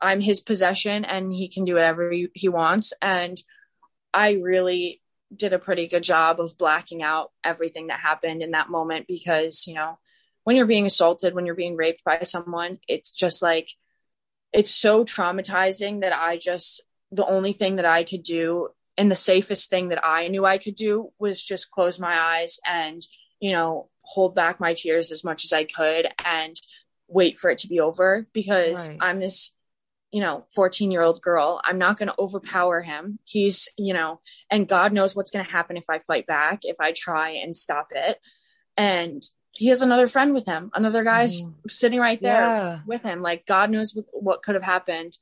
[0.00, 3.38] i'm his possession and he can do whatever he, he wants and
[4.12, 5.00] i really
[5.34, 9.66] did a pretty good job of blacking out everything that happened in that moment because
[9.66, 9.98] you know
[10.44, 13.68] when you're being assaulted when you're being raped by someone it's just like
[14.52, 16.82] it's so traumatizing that i just
[17.12, 20.58] the only thing that I could do and the safest thing that I knew I
[20.58, 23.02] could do was just close my eyes and,
[23.38, 26.60] you know, hold back my tears as much as I could and
[27.08, 28.98] wait for it to be over because right.
[29.00, 29.52] I'm this,
[30.10, 31.60] you know, 14 year old girl.
[31.64, 33.18] I'm not going to overpower him.
[33.24, 36.76] He's, you know, and God knows what's going to happen if I fight back, if
[36.80, 38.18] I try and stop it.
[38.76, 40.70] And he has another friend with him.
[40.74, 41.52] Another guy's mm.
[41.68, 42.80] sitting right there yeah.
[42.86, 43.20] with him.
[43.20, 45.18] Like God knows what, what could have happened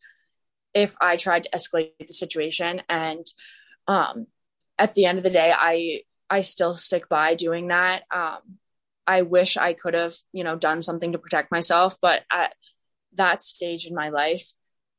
[0.73, 2.83] if I tried to escalate the situation.
[2.89, 3.27] And
[3.89, 4.27] um,
[4.79, 8.05] at the end of the day, I I still stick by doing that.
[8.13, 8.39] Um,
[9.07, 12.55] I wish I could have, you know, done something to protect myself, but at
[13.15, 14.47] that stage in my life,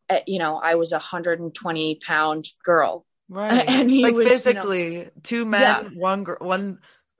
[0.10, 3.06] at, eh, you know, I was a 120 pound girl.
[3.30, 3.66] Right.
[3.68, 5.90] And he like was physically you know, two men, yeah.
[5.94, 6.80] one girl, one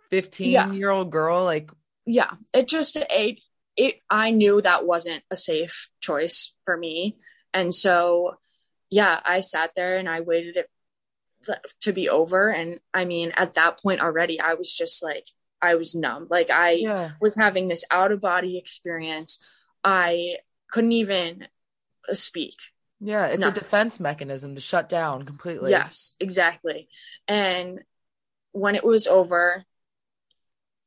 [0.10, 0.72] 15 yeah.
[0.72, 1.44] year old girl.
[1.44, 1.72] Like,
[2.06, 3.40] yeah, it just, it,
[3.78, 7.18] it, I knew that wasn't a safe choice for me.
[7.54, 8.36] And so,
[8.90, 10.70] yeah, I sat there and I waited it
[11.82, 12.50] to be over.
[12.50, 15.28] And I mean, at that point already, I was just like,
[15.62, 16.28] I was numb.
[16.30, 17.12] Like I yeah.
[17.22, 19.44] was having this out of body experience.
[19.84, 20.38] I
[20.70, 21.48] couldn't even
[22.10, 22.56] uh, speak.
[23.00, 25.72] Yeah, it's a defense mechanism to shut down completely.
[25.72, 26.88] Yes, exactly.
[27.28, 27.82] And
[28.52, 29.66] when it was over,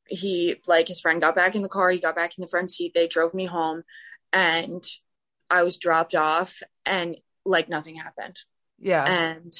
[0.06, 2.70] he like his friend got back in the car, he got back in the front
[2.70, 3.82] seat, they drove me home
[4.32, 4.84] and
[5.50, 8.38] I was dropped off and like nothing happened.
[8.78, 9.04] Yeah.
[9.04, 9.52] And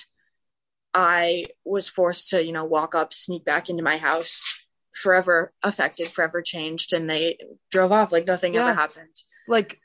[0.93, 4.64] I was forced to, you know, walk up, sneak back into my house
[4.95, 7.39] forever affected, forever changed, and they
[7.71, 8.69] drove off like nothing yeah.
[8.69, 9.15] ever happened.
[9.49, 9.81] Like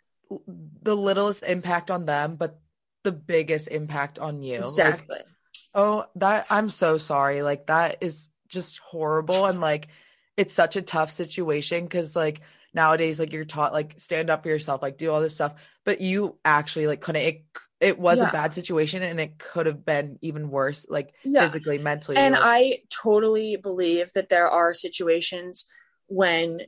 [0.83, 2.59] the littlest impact on them, but
[3.03, 4.59] the biggest impact on you.
[4.59, 5.05] Exactly.
[5.09, 5.25] Like,
[5.73, 7.41] oh, that I'm so sorry.
[7.41, 9.87] Like that is just horrible and like
[10.35, 12.41] it's such a tough situation because like
[12.73, 15.53] nowadays like you're taught like stand up for yourself like do all this stuff
[15.85, 17.45] but you actually like couldn't it
[17.79, 18.29] it was yeah.
[18.29, 21.45] a bad situation and it could have been even worse like yeah.
[21.45, 22.43] physically mentally and like.
[22.43, 25.65] i totally believe that there are situations
[26.07, 26.61] when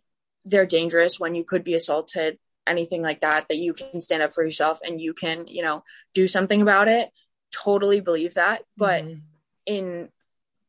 [0.46, 2.38] they're dangerous when you could be assaulted
[2.68, 5.84] anything like that that you can stand up for yourself and you can you know
[6.14, 7.10] do something about it
[7.52, 9.20] totally believe that but mm-hmm.
[9.66, 10.10] in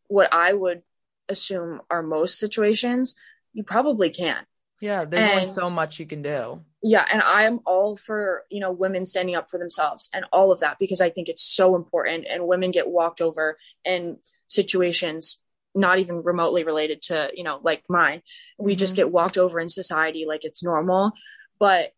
[0.09, 0.83] what i would
[1.29, 3.15] assume are most situations
[3.53, 4.47] you probably can't
[4.83, 6.61] yeah, there's and, only so much you can do.
[6.83, 10.61] Yeah, and I'm all for, you know, women standing up for themselves and all of
[10.61, 14.19] that because I think it's so important and women get walked over in
[14.49, 15.39] situations
[15.75, 18.23] not even remotely related to, you know, like mine.
[18.59, 18.79] We mm-hmm.
[18.79, 21.13] just get walked over in society like it's normal,
[21.59, 21.93] but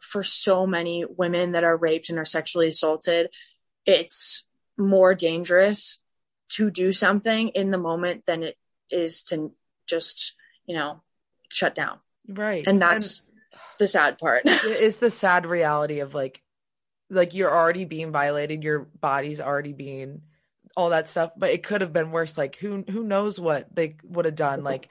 [0.00, 3.28] for so many women that are raped and are sexually assaulted,
[3.86, 4.44] it's
[4.76, 5.98] more dangerous
[6.48, 8.56] to do something in the moment than it
[8.90, 9.52] is to
[9.86, 10.34] just,
[10.66, 11.02] you know,
[11.50, 11.98] shut down.
[12.30, 12.64] Right.
[12.66, 13.26] And that's and
[13.78, 14.42] the sad part.
[14.46, 16.40] it's the sad reality of like
[17.10, 20.22] like you're already being violated, your body's already being
[20.76, 22.38] all that stuff, but it could have been worse.
[22.38, 24.62] Like who who knows what they would have done.
[24.62, 24.88] Like,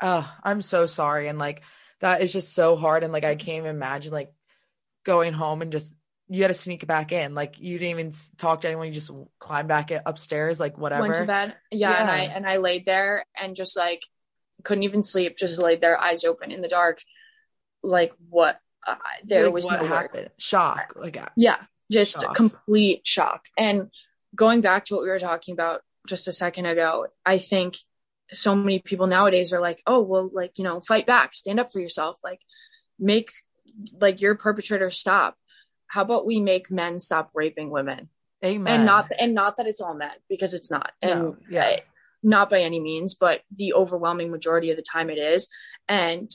[0.00, 1.28] oh, I'm so sorry.
[1.28, 1.62] And like
[2.00, 3.02] that is just so hard.
[3.02, 4.32] And like I can't even imagine like
[5.04, 5.94] going home and just
[6.28, 7.34] you had to sneak back in.
[7.34, 8.86] Like you didn't even talk to anyone.
[8.86, 11.02] You just climbed back upstairs, like whatever.
[11.02, 11.54] Went to bed.
[11.70, 14.00] Yeah, yeah, and I and I laid there and just like
[14.64, 17.02] couldn't even sleep, just laid there, eyes open in the dark.
[17.82, 18.58] Like what?
[18.86, 20.30] Uh, there like was no happened?
[20.38, 20.94] shock.
[20.96, 22.34] Like yeah, just shock.
[22.34, 23.46] complete shock.
[23.56, 23.90] And
[24.34, 27.76] going back to what we were talking about just a second ago, I think
[28.32, 31.72] so many people nowadays are like, oh well, like you know, fight back, stand up
[31.72, 32.40] for yourself, like
[32.98, 33.30] make
[34.00, 35.36] like your perpetrator stop.
[35.88, 38.08] How about we make men stop raping women?
[38.44, 38.74] Amen.
[38.74, 40.92] And not and not that it's all men because it's not.
[41.00, 41.76] And no, yeah
[42.24, 45.48] not by any means, but the overwhelming majority of the time it is.
[45.88, 46.30] And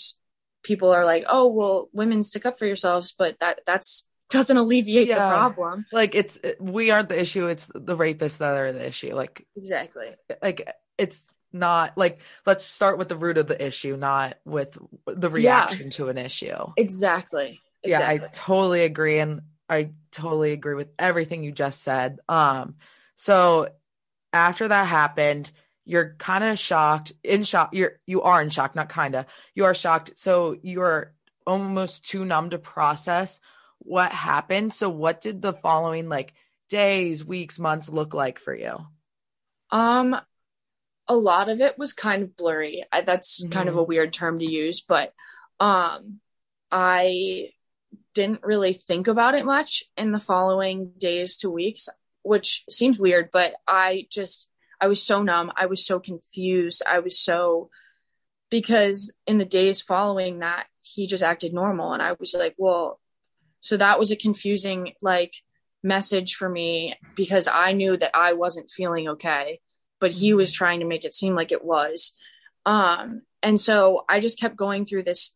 [0.63, 5.07] people are like, oh, well, women stick up for yourselves, but that that's doesn't alleviate
[5.07, 5.15] yeah.
[5.15, 5.85] the problem.
[5.91, 9.15] Like it's we aren't the issue; it's the rapists that are the issue.
[9.15, 10.15] Like exactly.
[10.41, 11.19] Like it's
[11.51, 15.91] not like let's start with the root of the issue, not with the reaction yeah.
[15.93, 16.55] to an issue.
[16.77, 17.59] Exactly.
[17.83, 17.89] exactly.
[17.89, 22.19] Yeah, I totally agree, and I totally agree with everything you just said.
[22.29, 22.75] Um,
[23.15, 23.69] so
[24.31, 25.49] after that happened,
[25.89, 29.25] you're kind of shocked in shock you're you are in shock not kind of
[29.55, 31.13] you are shocked so you're
[31.47, 33.39] almost too numb to process
[33.79, 36.33] what happened so what did the following like
[36.69, 38.77] days weeks months look like for you
[39.71, 40.15] um
[41.07, 43.51] a lot of it was kind of blurry I, that's mm-hmm.
[43.51, 43.89] kind of a mm-hmm.
[43.89, 45.11] weird term to use but
[45.59, 46.19] um
[46.71, 47.49] i
[48.13, 51.89] didn't really think about it much in the following days to weeks
[52.21, 54.48] which seems weird but i just
[54.81, 55.51] I was so numb.
[55.55, 56.81] I was so confused.
[56.87, 57.69] I was so
[58.49, 61.93] because in the days following that, he just acted normal.
[61.93, 62.99] And I was like, well,
[63.61, 65.35] so that was a confusing, like,
[65.83, 69.61] message for me because I knew that I wasn't feeling okay,
[69.99, 72.13] but he was trying to make it seem like it was.
[72.65, 75.33] Um, and so I just kept going through this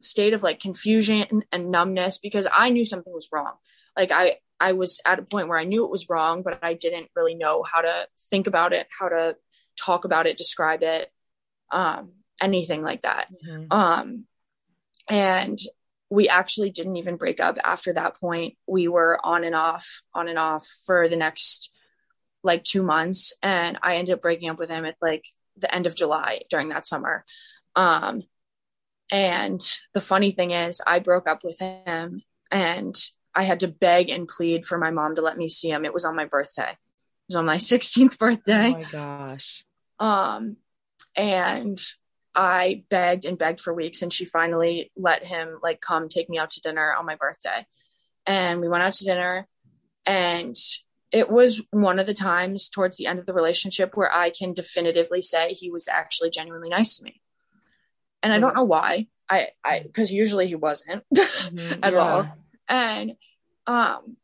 [0.00, 3.52] state of like confusion and numbness because I knew something was wrong.
[3.96, 6.74] Like I I was at a point where I knew it was wrong, but I
[6.74, 9.36] didn't really know how to think about it, how to
[9.76, 11.10] talk about it, describe it,
[11.72, 13.26] um, anything like that.
[13.44, 13.72] Mm-hmm.
[13.72, 14.24] Um,
[15.08, 15.58] and
[16.10, 18.56] we actually didn't even break up after that point.
[18.68, 21.72] We were on and off, on and off for the next
[22.44, 23.32] like two months.
[23.42, 25.24] And I ended up breaking up with him at like
[25.56, 27.24] the end of July during that summer.
[27.74, 28.22] Um,
[29.10, 29.60] and
[29.92, 32.22] the funny thing is, I broke up with him
[32.52, 32.94] and
[33.34, 35.84] I had to beg and plead for my mom to let me see him.
[35.84, 36.70] It was on my birthday.
[36.70, 36.78] It
[37.28, 38.68] was on my 16th birthday.
[38.68, 39.64] Oh my gosh.
[39.98, 40.56] Um,
[41.16, 41.80] and
[42.34, 46.38] I begged and begged for weeks, and she finally let him like come take me
[46.38, 47.66] out to dinner on my birthday.
[48.26, 49.46] And we went out to dinner,
[50.06, 50.56] and
[51.10, 54.54] it was one of the times towards the end of the relationship where I can
[54.54, 57.20] definitively say he was actually genuinely nice to me.
[58.22, 59.08] And I don't know why.
[59.28, 61.98] I I because usually he wasn't mm-hmm, at yeah.
[61.98, 62.36] all.
[62.68, 63.16] And
[63.66, 64.16] um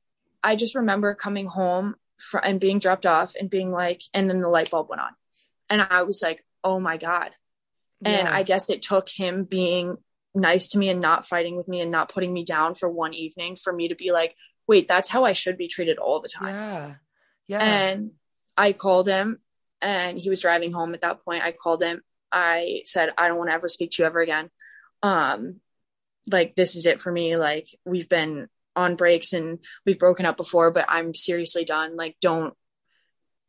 [0.42, 4.40] I just remember coming home for, and being dropped off and being like, and then
[4.40, 5.11] the light bulb went on.
[5.68, 7.31] And I was like, oh my God.
[8.05, 8.35] And yeah.
[8.35, 9.96] I guess it took him being
[10.35, 13.14] nice to me and not fighting with me and not putting me down for one
[13.14, 16.29] evening for me to be like, wait, that's how I should be treated all the
[16.29, 16.55] time.
[16.55, 16.94] Yeah.
[17.48, 17.64] Yeah.
[17.64, 18.11] And
[18.57, 19.40] I called him
[19.81, 21.42] and he was driving home at that point.
[21.42, 22.03] I called him.
[22.31, 24.51] I said, I don't want to ever speak to you ever again.
[25.03, 25.61] Um,
[26.33, 27.37] like this is it for me.
[27.37, 31.97] Like we've been on breaks and we've broken up before, but I'm seriously done.
[31.97, 32.55] Like don't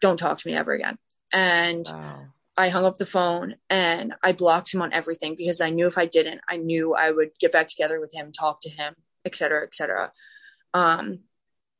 [0.02, 0.98] don't talk to me ever again.
[1.32, 2.26] And wow.
[2.58, 5.98] I hung up the phone and I blocked him on everything because I knew if
[5.98, 9.36] I didn't, I knew I would get back together with him, talk to him, et
[9.36, 10.12] cetera, et cetera.
[10.74, 11.20] Um,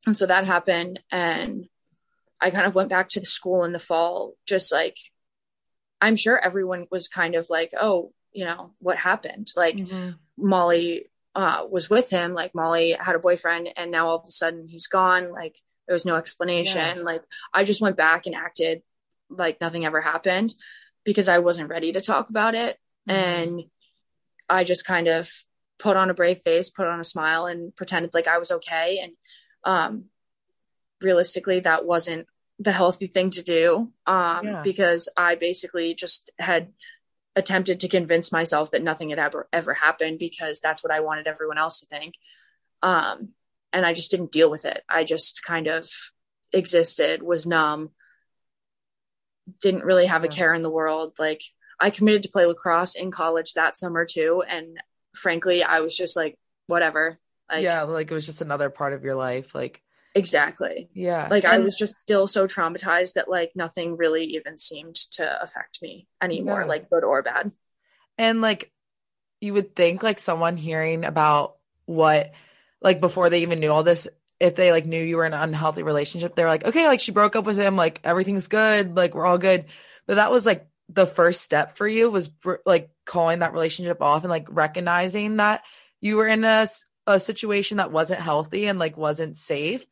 [0.06, 1.02] and so that happened.
[1.12, 1.68] And
[2.40, 4.96] I kind of went back to the school in the fall, just like,
[6.00, 9.52] I'm sure everyone was kind of like, oh, you know, what happened?
[9.56, 10.12] Like mm-hmm.
[10.38, 14.32] Molly uh, was with him, like Molly had a boyfriend and now all of a
[14.32, 15.32] sudden he's gone.
[15.32, 16.98] Like there was no explanation.
[16.98, 17.04] Yeah.
[17.04, 18.82] Like I just went back and acted
[19.30, 20.54] like nothing ever happened
[21.04, 22.78] because I wasn't ready to talk about it.
[23.08, 23.12] Mm-hmm.
[23.12, 23.63] And
[24.50, 25.32] I just kind of
[25.78, 29.00] put on a brave face, put on a smile, and pretended like I was okay.
[29.02, 29.13] And
[29.63, 30.06] um,
[31.02, 32.28] realistically, that wasn't
[32.60, 34.62] the healthy thing to do um, yeah.
[34.62, 36.74] because I basically just had
[37.39, 41.25] attempted to convince myself that nothing had ever ever happened because that's what I wanted
[41.25, 42.15] everyone else to think.
[42.84, 43.30] Um,
[43.71, 44.84] and I just didn't deal with it.
[44.89, 45.89] I just kind of
[46.52, 47.91] existed, was numb,
[49.62, 51.13] didn't really have a care in the world.
[51.17, 51.41] Like
[51.80, 54.43] I committed to play lacrosse in college that summer too.
[54.47, 54.78] And
[55.15, 57.19] frankly, I was just like, whatever.
[57.49, 59.56] Like, yeah, like it was just another part of your life.
[59.56, 59.82] Like,
[60.15, 60.89] exactly.
[60.93, 61.28] Yeah.
[61.30, 65.41] Like and- I was just still so traumatized that like nothing really even seemed to
[65.41, 67.52] affect me anymore, like good or bad.
[68.17, 68.72] And like,
[69.41, 72.32] you would think like someone hearing about what,
[72.82, 74.08] like before they even knew all this,
[74.39, 77.12] if they like knew you were in an unhealthy relationship, they're like, okay, like she
[77.12, 79.65] broke up with him, like everything's good, like we're all good.
[80.08, 82.30] But that was like the first step for you was
[82.65, 85.63] like calling that relationship off and like recognizing that
[86.02, 86.67] you were in a,
[87.10, 89.86] a situation that wasn't healthy and like wasn't safe.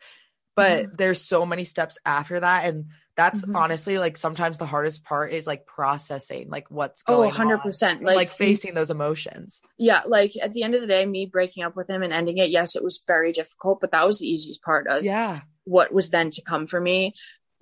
[0.55, 0.95] But mm-hmm.
[0.95, 2.65] there's so many steps after that.
[2.65, 2.85] And
[3.17, 3.55] that's mm-hmm.
[3.55, 8.03] honestly like sometimes the hardest part is like processing like what's oh, going oh 100%
[8.03, 11.63] like, like facing those emotions yeah like at the end of the day me breaking
[11.63, 14.27] up with him and ending it yes it was very difficult but that was the
[14.27, 17.13] easiest part of yeah what was then to come for me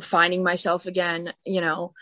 [0.01, 1.93] finding myself again you know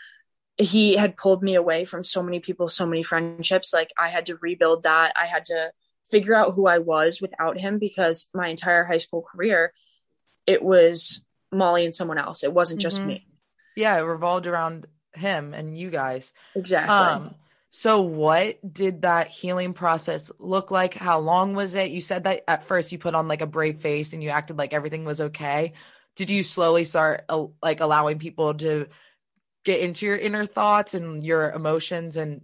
[0.56, 4.26] he had pulled me away from so many people so many friendships like i had
[4.26, 5.70] to rebuild that i had to
[6.10, 9.72] figure out who i was without him because my entire high school career
[10.46, 13.08] it was molly and someone else it wasn't just mm-hmm.
[13.08, 13.26] me
[13.76, 16.32] yeah, it revolved around him and you guys.
[16.54, 16.94] Exactly.
[16.94, 17.34] Um,
[17.70, 20.94] so what did that healing process look like?
[20.94, 21.90] How long was it?
[21.90, 24.56] You said that at first you put on like a brave face and you acted
[24.56, 25.72] like everything was okay.
[26.14, 28.86] Did you slowly start uh, like allowing people to
[29.64, 32.42] get into your inner thoughts and your emotions and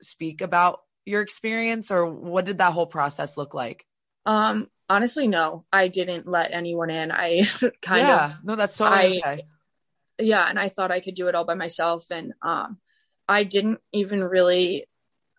[0.00, 3.84] speak about your experience or what did that whole process look like?
[4.26, 5.64] Um honestly no.
[5.72, 7.10] I didn't let anyone in.
[7.10, 7.42] I
[7.82, 9.42] kind yeah, of No, that's totally I, okay
[10.20, 12.78] yeah and i thought i could do it all by myself and um
[13.28, 14.86] i didn't even really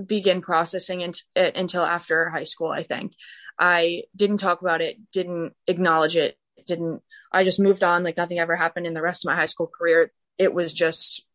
[0.03, 3.13] begin processing it, it until after high school i think
[3.59, 8.39] i didn't talk about it didn't acknowledge it didn't i just moved on like nothing
[8.39, 11.25] ever happened in the rest of my high school career it was just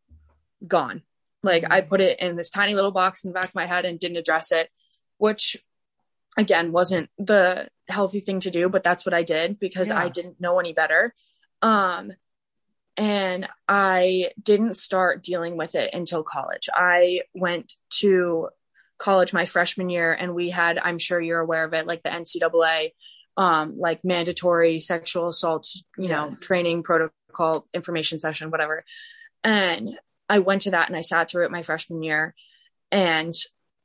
[0.67, 1.01] gone
[1.43, 3.85] like i put it in this tiny little box in the back of my head
[3.85, 4.69] and didn't address it
[5.17, 5.57] which
[6.37, 9.99] again wasn't the healthy thing to do, but that's what I did because Yeah.
[9.99, 11.13] I didn't know any better.
[11.61, 12.13] Um,
[12.95, 16.67] and I didn't start dealing with it until college.
[16.73, 18.49] I went to
[18.97, 22.09] college my freshman year and we had, I'm sure you're aware of it, like the
[22.09, 22.91] NCAA,
[23.37, 28.83] um, like mandatory sexual assault, you know, training protocol, information session, whatever.
[29.43, 29.97] And
[30.29, 32.35] I went to that and I sat through it my freshman year
[32.91, 33.33] and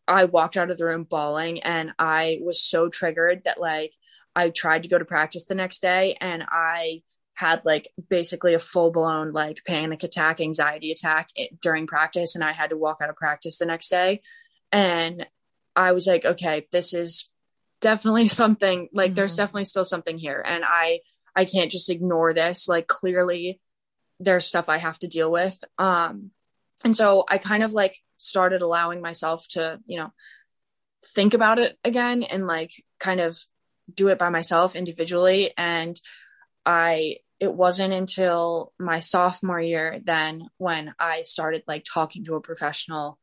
[0.08, 3.92] I walked out of the room bawling and I was so triggered that like
[4.34, 7.02] I tried to go to practice the next day and I
[7.34, 12.44] had like basically a full blown like panic attack, anxiety attack i- during practice and
[12.44, 14.20] I had to walk out of practice the next day
[14.70, 15.26] and
[15.76, 17.28] I was like okay, this is
[17.80, 19.38] definitely something like there's Mhm.
[19.38, 21.00] definitely still something here and I
[21.34, 23.60] I can't just ignore this like clearly
[24.22, 25.62] there's stuff I have to deal with.
[25.78, 26.30] Um
[26.84, 30.12] and so I kind of like started allowing myself to you know
[31.14, 32.70] think about it again and like
[33.00, 33.38] kind of
[33.92, 35.52] do it by myself individually.
[35.56, 36.00] And
[36.64, 42.40] i it wasn't until my sophomore year then when i started like talking to a
[42.40, 43.18] professional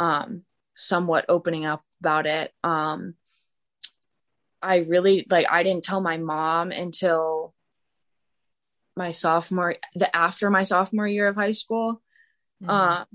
[0.00, 0.42] um
[0.74, 2.52] somewhat opening up about it.
[2.64, 3.14] Um
[4.62, 7.54] i really like i didn't tell my mom until
[8.98, 12.02] my sophomore the after my sophomore year of high school
[12.62, 12.68] Mhm.
[12.70, 13.06] um,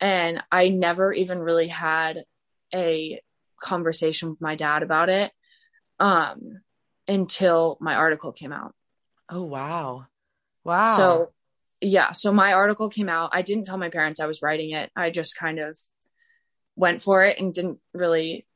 [0.00, 2.24] and I never even really had
[2.74, 3.20] a
[3.60, 5.32] conversation with my dad about it
[5.98, 6.60] um,
[7.08, 8.74] until my article came out.
[9.30, 10.06] oh wow.
[10.64, 10.96] Wow.
[10.96, 11.32] So,
[11.80, 13.30] yeah, so my article came out.
[13.32, 14.90] I didn't tell my parents I was writing it.
[14.96, 15.78] I just kind of
[16.76, 18.46] went for it and didn't really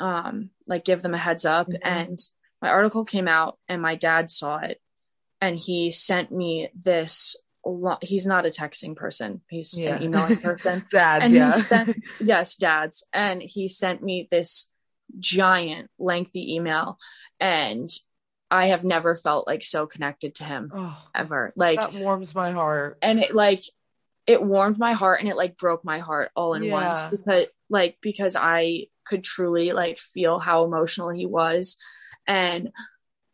[0.00, 1.68] um, like give them a heads up.
[1.68, 1.78] Mhm.
[1.82, 2.18] And
[2.62, 4.80] my article came out, and my dad saw it,
[5.40, 7.36] and he sent me this.
[7.64, 9.40] lo- He's not a texting person.
[9.50, 9.96] He's Yeah.
[9.96, 10.84] an emailing person.
[10.90, 11.52] dads, and yeah.
[11.52, 14.70] sent yes dads and he sent me this
[15.18, 16.98] giant lengthy email
[17.40, 17.88] and
[18.50, 22.50] i have never felt like so connected to him oh, ever like that warms my
[22.52, 22.98] heart.
[23.00, 23.60] and it like
[24.26, 27.26] it warmed my heart and it like broke my heart all in once because
[27.70, 31.76] like because i could truly like feel how emotional he was
[32.26, 32.70] and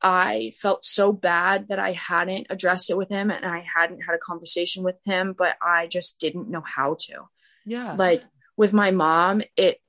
[0.04, 4.14] i felt so bad that i hadn't addressed it with him and i hadn't had
[4.14, 7.22] a conversation with him but i just didn't know how to
[7.64, 7.94] Yeah.
[7.96, 8.22] like
[8.56, 9.80] with my mom it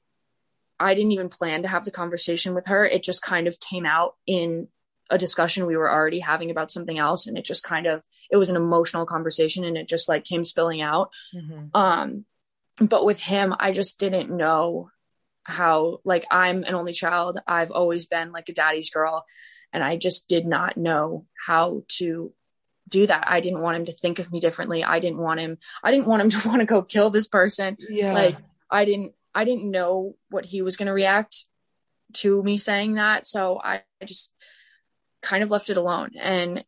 [0.79, 3.85] i didn't even plan to have the conversation with her it just kind of came
[3.85, 4.69] out in
[5.11, 8.37] a discussion we were already having about something else and it just kind of it
[8.37, 11.69] was an emotional conversation and it just like came spilling out Mhm.
[11.75, 12.25] um
[12.79, 14.89] but with him i just didn't know
[15.45, 17.39] how like i'm an only child.
[17.47, 19.25] I've always been like a daddy's girl.
[19.71, 22.33] And i just did not know how to
[22.87, 23.25] do that.
[23.27, 24.83] I didn't want him to think of me differently.
[24.83, 27.77] I didn't want him i didn't want him to want to go kill this person.
[27.79, 28.13] Yeah.
[28.13, 28.37] like
[28.69, 31.45] i didn't i didn't know what he was going to react
[32.13, 33.25] to me saying that.
[33.25, 34.33] So i just
[35.21, 36.11] kind of left it alone.
[36.19, 36.63] And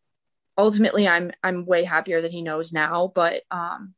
[0.57, 3.11] ultimately i'm i'm way happier that he knows now.
[3.13, 3.93] But um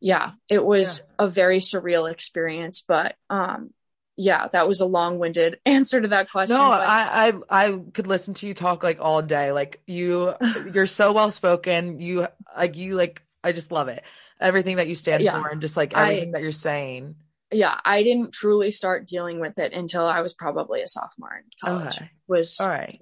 [0.00, 2.84] yeah it was a very surreal experience.
[2.86, 3.70] But um
[4.16, 8.06] yeah that was a long-winded answer to that question no, but- I, I I could
[8.06, 9.52] listen to you talk like all day.
[9.52, 10.34] Like you
[10.74, 12.00] you're so well spoken.
[12.00, 14.02] You like you like I just love it.
[14.40, 15.40] Everything that you stand Yeah.
[15.40, 17.14] for and just like I- everything that you're saying.
[17.52, 21.44] yeah i didn't truly start dealing with it until i was probably a sophomore in
[21.62, 22.10] college Okay.
[22.26, 22.98] was All right.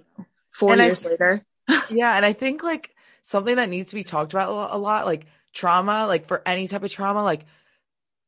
[0.50, 1.44] four And I- years later
[1.90, 2.90] Yeah, and I think like
[3.22, 6.82] something that needs to be talked about a lot, like trauma, like for any type
[6.82, 7.44] of trauma, like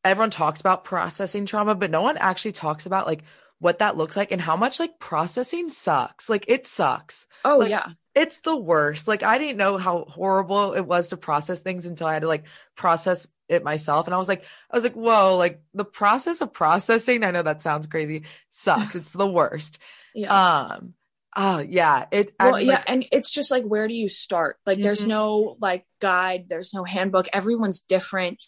[0.04, 3.22] everyone talks about processing trauma, but no one actually talks about like
[3.58, 6.28] what that looks like and how much like processing sucks.
[6.28, 7.26] Like it sucks.
[7.44, 9.06] oh Like, yeah It's the worst.
[9.08, 12.28] Like I didn't know how horrible it was to process things until I had to
[12.28, 12.44] like
[12.76, 14.06] process it myself.
[14.06, 17.42] And I was like, I was like, whoa, like the process of processing, I know
[17.42, 18.94] that sounds crazy, sucks.
[18.96, 19.78] It's the worst.
[20.14, 20.94] yeah Um
[21.36, 22.06] oh yeah.
[22.10, 25.08] It well and, yeah and it's just like where do you start like there's Mhm.
[25.08, 28.38] no like guide there's no handbook everyone's different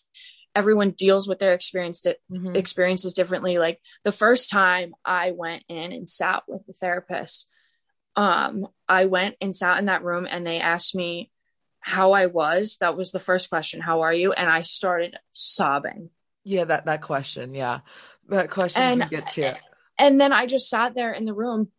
[0.54, 2.54] everyone deals with their experience di- mhm.
[2.56, 7.48] experiences differently like the first time i went in and sat with the therapist
[8.16, 11.30] um i went and sat in that room and they asked me
[11.80, 16.10] how i was that was the first question how are you and i started sobbing
[16.44, 17.54] Yeah, that that question.
[17.54, 17.80] Yeah,
[18.28, 19.50] that question And- can get you.
[19.98, 21.70] and then i just sat there in the room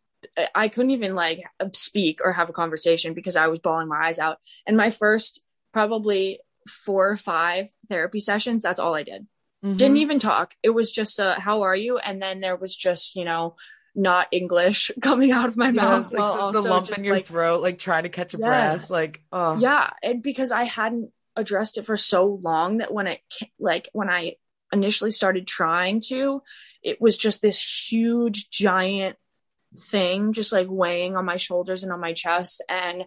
[0.53, 1.39] i couldn't even like
[1.73, 5.41] speak or have a conversation because i was bawling my eyes out and my first
[5.73, 9.27] probably four or five therapy sessions that's all i did
[9.63, 9.77] Mhm.
[9.77, 13.15] didn't even talk it was just a how are you and then there was just
[13.15, 13.55] you know
[13.95, 17.15] not english coming out of my mouth like while the, also the lump in your
[17.15, 18.89] like, throat, like trying to catch a breath.
[18.89, 23.21] Like, oh, yeah and because i hadn't addressed it for so long that when it
[23.59, 24.35] like when i
[24.71, 26.41] initially started trying to
[26.83, 29.15] it was just this huge giant
[29.89, 33.05] thing just like weighing on my shoulders and on my chest and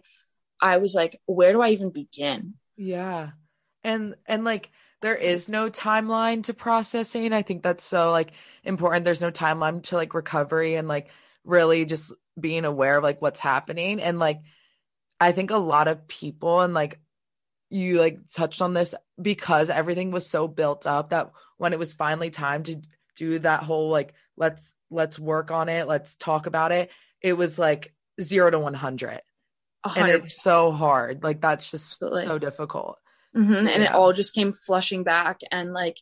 [0.61, 2.55] I was like where do I even begin?
[2.75, 3.29] Yeah.
[3.83, 4.71] And and like
[5.01, 7.31] there is no timeline to processing.
[7.33, 8.31] I think that's so like
[8.63, 9.05] important.
[9.05, 11.09] There's no timeline to like recovery and like
[11.45, 14.39] really just being aware of like what's happening and like
[15.19, 16.99] I think a lot of people and like
[17.69, 21.93] you like touched on this because everything was so built up that when it was
[21.93, 22.81] finally time to
[23.15, 26.89] do that whole like let's let's work on it, let's talk about it,
[27.21, 29.21] it was like 0 to 100.
[29.85, 29.97] 100%.
[29.97, 31.23] And it's so hard.
[31.23, 32.25] Like that's just Absolutely.
[32.25, 32.97] so difficult.
[33.35, 33.53] Mm-hmm.
[33.53, 33.83] And yeah.
[33.83, 35.97] it all just came flushing back and like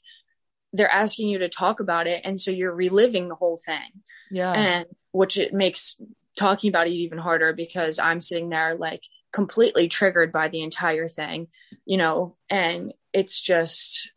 [0.74, 4.04] they're asking you to talk about it and so you're reliving the whole thing.
[4.32, 4.52] Yeah.
[4.52, 6.00] And which it makes
[6.38, 9.04] talking about it even harder because I'm sitting there like
[9.34, 11.48] completely triggered by the entire thing,
[11.86, 14.12] you know, and it's just,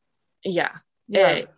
[0.44, 0.72] yeah,
[1.08, 1.30] yeah.
[1.30, 1.50] It,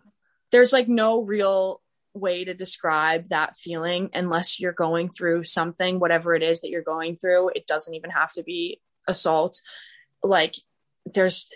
[0.51, 1.81] there's like no real
[2.13, 6.81] way to describe that feeling unless you're going through something, whatever it is that you're
[6.81, 7.51] going through.
[7.55, 9.61] It doesn't even have to be assault.
[10.21, 10.55] Like,
[11.05, 11.49] there's,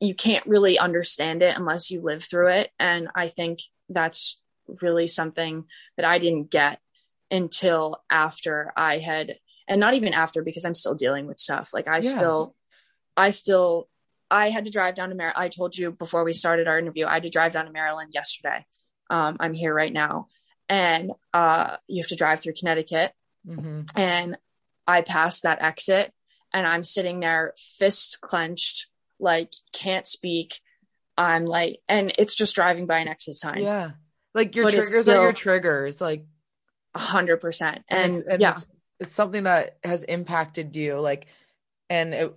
[0.00, 2.70] you can't really understand it unless you live through it.
[2.78, 4.40] And I think that's
[4.80, 5.64] really something
[5.96, 6.80] that I didn't get
[7.30, 9.36] until after I had,
[9.68, 11.70] and not even after because I'm still dealing with stuff.
[11.72, 12.10] Like I yeah.
[12.10, 12.54] still,
[13.16, 13.88] I still,
[14.30, 15.38] I had to drive down to Maryland.
[15.38, 18.10] I told you before we started our interview, I had to drive down to Maryland
[18.12, 18.64] yesterday.
[19.10, 20.28] Um, I'm here right now,
[20.68, 23.12] and uh, you have to drive through Connecticut.
[23.46, 23.82] Mm-hmm.
[23.96, 24.38] And
[24.86, 26.12] I passed that exit,
[26.52, 28.88] and I'm sitting there, fist clenched,
[29.22, 30.60] like can't speak.
[31.16, 33.62] I'm like, and it's just driving by an exit sign.
[33.62, 33.92] Yeah,
[34.34, 36.00] like your but triggers are your triggers.
[36.00, 36.24] Like
[36.94, 37.82] a hundred percent.
[37.88, 38.70] And, and yeah, it's,
[39.00, 40.98] it's something that has impacted you.
[41.00, 41.26] Like,
[41.88, 42.34] and it,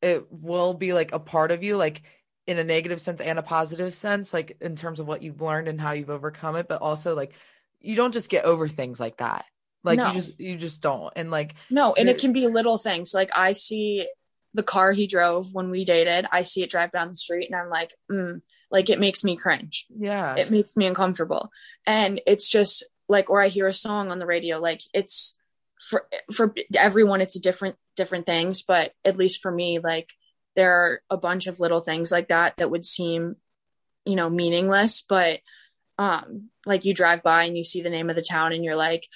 [0.00, 2.02] it will be like a part of you, like
[2.46, 5.68] in a negative sense and a positive sense, like in terms of what you've learned
[5.68, 7.32] and how you've overcome it, but also like
[7.80, 9.44] you don't just get over things like that.
[9.84, 10.08] Like no.
[10.08, 11.12] you just you just don't.
[11.14, 13.12] And like No, and it can be little things.
[13.14, 14.08] Like I see
[14.54, 17.60] the car he drove when we dated, I see it drive down the street and
[17.60, 18.40] I'm like, mm,
[18.70, 19.86] like it makes me cringe.
[19.96, 20.34] Yeah.
[20.36, 21.50] It makes me uncomfortable.
[21.86, 25.36] And it's just like or i hear a song on the radio like it's
[25.80, 30.12] for for everyone it's a different different things but at least for me like
[30.56, 33.36] there are a bunch of little things like that that would seem
[34.04, 35.40] you know meaningless but
[35.98, 38.76] um like you drive by and you see the name of the town and you're
[38.76, 39.06] like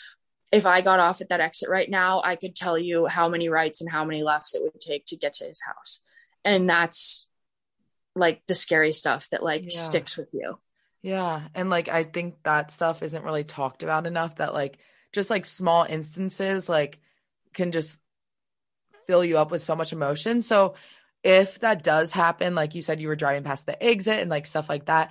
[0.52, 3.48] if i got off at that exit right now i could tell you how many
[3.48, 6.00] rights and how many lefts it would take to get to his house
[6.44, 7.28] and that's
[8.14, 9.70] like the scary stuff that like yeah.
[9.70, 10.58] sticks with you
[11.02, 11.48] yeah.
[11.54, 14.78] And like I think that stuff isn't really talked about enough that like
[15.12, 17.00] just like small instances like
[17.52, 18.00] can just
[19.06, 20.42] fill you up with so much emotion.
[20.42, 20.74] So
[21.24, 24.46] if that does happen, like you said you were driving past the exit and like
[24.46, 25.10] stuff like that,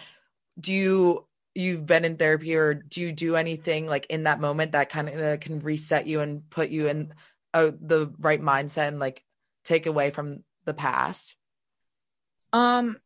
[0.60, 4.72] do you you've been in therapy or do you do anything like in that moment
[4.72, 7.14] that kind of can reset you and put you in
[7.54, 9.24] uh, the right mindset and like
[9.66, 11.36] take away from the past?
[12.54, 12.98] Um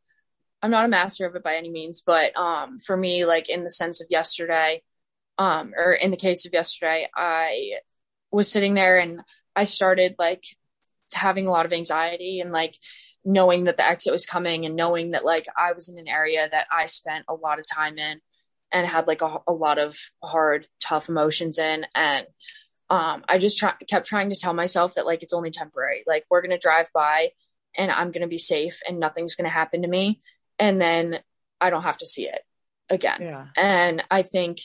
[0.61, 3.63] I'm not a master of it by any means, but um, for me, like in
[3.63, 4.81] the sense of yesterday,
[5.37, 7.73] um, or in the case of yesterday, I
[8.31, 9.21] was sitting there and
[9.55, 10.43] I started like
[11.13, 12.75] having a lot of anxiety and like
[13.23, 16.47] knowing that the exit was coming and knowing that like I was in an area
[16.49, 18.19] that I spent a lot of time in
[18.75, 21.85] and had like a, a lot of hard, tough emotions in.
[21.95, 22.27] And
[22.89, 26.03] um, I just try- kept trying to tell myself that like it's only temporary.
[26.05, 27.29] Like we're gonna drive by
[27.77, 30.19] and I'm gonna be safe and nothing's gonna happen to me
[30.59, 31.19] and then
[31.61, 32.41] I don't have to see it
[32.89, 33.21] again.
[33.21, 33.45] Yeah.
[33.55, 34.57] And I think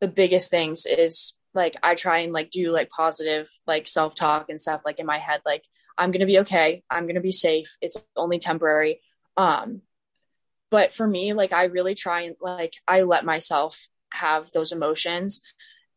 [0.00, 4.48] the biggest things is like I try and like do like positive like self talk
[4.48, 5.64] and stuff like in my head like
[5.98, 6.84] I'm to be okay.
[6.88, 7.76] I'm to be safe.
[7.80, 9.00] It's only temporary.
[9.36, 9.82] Um
[10.70, 15.40] but for me like I really try and like I let myself have those emotions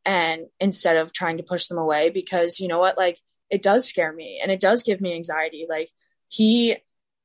[0.05, 3.88] and instead of trying to push them away because you know what like it does
[3.88, 5.65] scare me and it does give me anxiety.
[5.67, 5.89] Like
[6.28, 6.78] he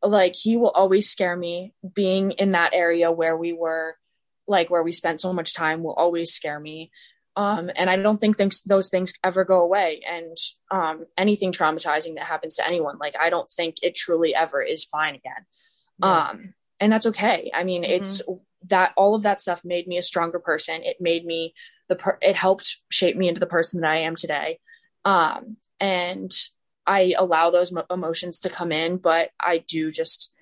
[0.03, 1.75] like he will always scare me.
[1.95, 3.97] Being in that area where we were
[4.47, 6.91] like where we spent so much time will always scare me.
[7.37, 10.03] Um, and i don't think things, those things ever go away.
[10.09, 10.37] And
[10.71, 14.85] um, anything traumatizing that happens to anyone like i don't think it truly ever is
[14.85, 15.47] fine again.
[16.03, 16.29] Yeah.
[16.29, 17.93] um, and that's okay i mean mm-hmm.
[17.93, 18.23] it's
[18.69, 21.55] that all of that stuff made me a stronger person it made me
[21.89, 24.59] the per- it helped shape me into the person that i am today
[25.05, 26.33] um, and
[26.87, 30.33] I allow those mo- emotions to come in, but I do just,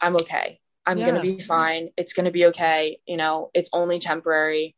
[0.00, 0.60] I'm okay.
[0.86, 1.10] I'm yeah.
[1.10, 1.90] going to be fine.
[1.96, 2.98] It's going to be okay.
[3.06, 4.76] You know, it's only temporary.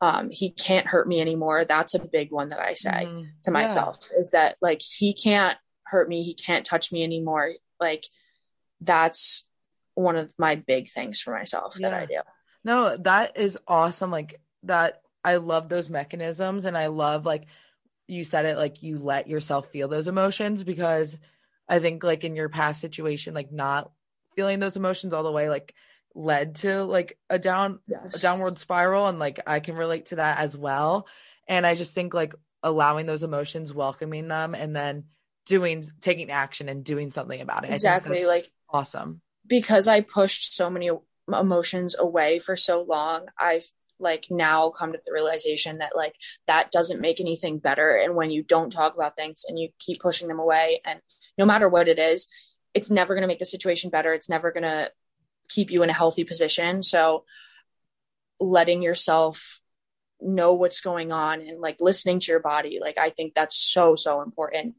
[0.00, 1.64] Um, he can't hurt me anymore.
[1.64, 4.20] That's a big one that I say mm, to myself yeah.
[4.20, 6.22] is that like, he can't hurt me.
[6.22, 7.52] He can't touch me anymore.
[7.80, 8.04] Like
[8.80, 9.46] that's
[9.94, 11.90] one of my big things for myself yeah.
[11.90, 12.20] that I do.
[12.64, 14.10] No, that is awesome.
[14.10, 15.00] Like that.
[15.26, 17.46] I love those mechanisms and I love like
[18.06, 21.16] you said it like you let yourself feel those emotions because
[21.68, 23.90] I think like in your past situation, like not
[24.36, 25.74] feeling those emotions all the way, like
[26.14, 28.16] led to like a down yes.
[28.16, 31.08] a downward spiral and like I can relate to that as well.
[31.48, 35.04] And I just think like allowing those emotions, welcoming them and then
[35.46, 37.72] doing taking action and doing something about it.
[37.72, 38.24] Exactly.
[38.24, 39.20] Like awesome.
[39.46, 40.90] Because I pushed so many
[41.28, 43.66] emotions away for so long, I've
[44.00, 46.14] like now come to the realization that like
[46.46, 47.94] that doesn't make anything better.
[47.94, 51.00] And when you don't talk about things and you keep pushing them away and
[51.38, 52.26] no matter what it is
[52.74, 54.12] it's never going to make the situation better.
[54.12, 54.90] It's never going to
[55.48, 56.82] keep you in a healthy position.
[56.82, 57.24] So
[58.40, 59.60] letting yourself
[60.20, 63.94] know what's going on and like listening to your body like i think that's so
[63.94, 64.74] so important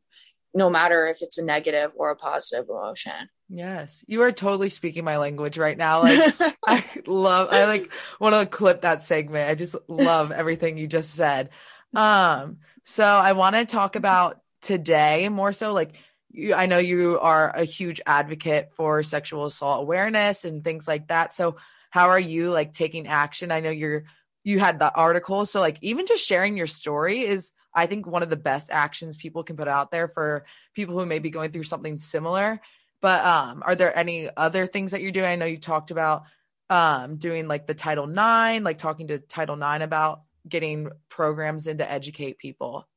[0.55, 5.03] no matter if it's a negative or a positive emotion Yes, you are totally speaking
[5.03, 6.01] my language right now.
[6.01, 6.33] Like
[6.67, 9.49] I love I like want to clip that segment.
[9.49, 11.49] I just love everything you just said.
[11.93, 15.93] Um so I want to talk about today more so like
[16.31, 21.07] you, I know you are a huge advocate for sexual assault awareness and things like
[21.09, 21.33] that.
[21.33, 21.57] So
[21.91, 23.51] how are you like taking action?
[23.51, 24.05] I know you're
[24.43, 28.23] you had the article so like even just sharing your story is I think one
[28.23, 31.51] of the best actions people can put out there for people who may be going
[31.51, 32.61] through something similar
[33.05, 35.27] but um, are there any other things that you're doing?
[35.27, 36.23] I know you talked about
[36.71, 41.77] um, doing like the Title Nine, like talking to Title Nine about getting programs in
[41.77, 42.87] to educate people.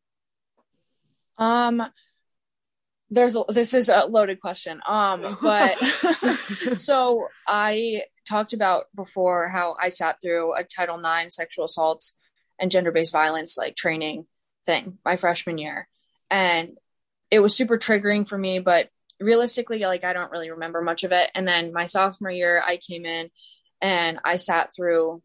[1.37, 1.83] Um,
[3.11, 4.81] there's this is a loaded question.
[4.87, 5.76] Um, but
[6.79, 12.12] so I talked about before how I sat through a Title Nine sexual assault
[12.59, 14.26] and gender based violence like training
[14.68, 15.88] thing my freshman year,
[16.30, 16.78] and
[17.30, 18.90] it was super triggering for me, but
[19.20, 21.30] realistically, like I don't really remember much of it.
[21.34, 23.30] And then my sophomore year, I came in
[23.80, 25.22] and I sat through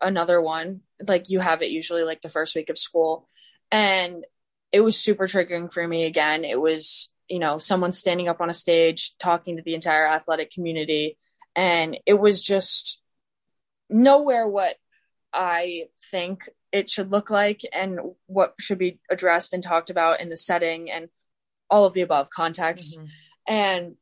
[0.00, 0.80] another one.
[1.06, 3.28] Like you have it usually like the first week of school.
[3.70, 4.24] And
[4.72, 6.44] it was super triggering for me again.
[6.44, 10.50] It was, you know, someone standing up on a stage talking to the entire athletic
[10.50, 11.16] community.
[11.54, 13.02] And it was just
[13.88, 14.76] nowhere what
[15.32, 20.28] I think it should look like and what should be addressed and talked about in
[20.28, 21.08] the setting and
[21.70, 22.98] all of the above context.
[22.98, 23.06] Mm-hmm.
[23.46, 23.96] And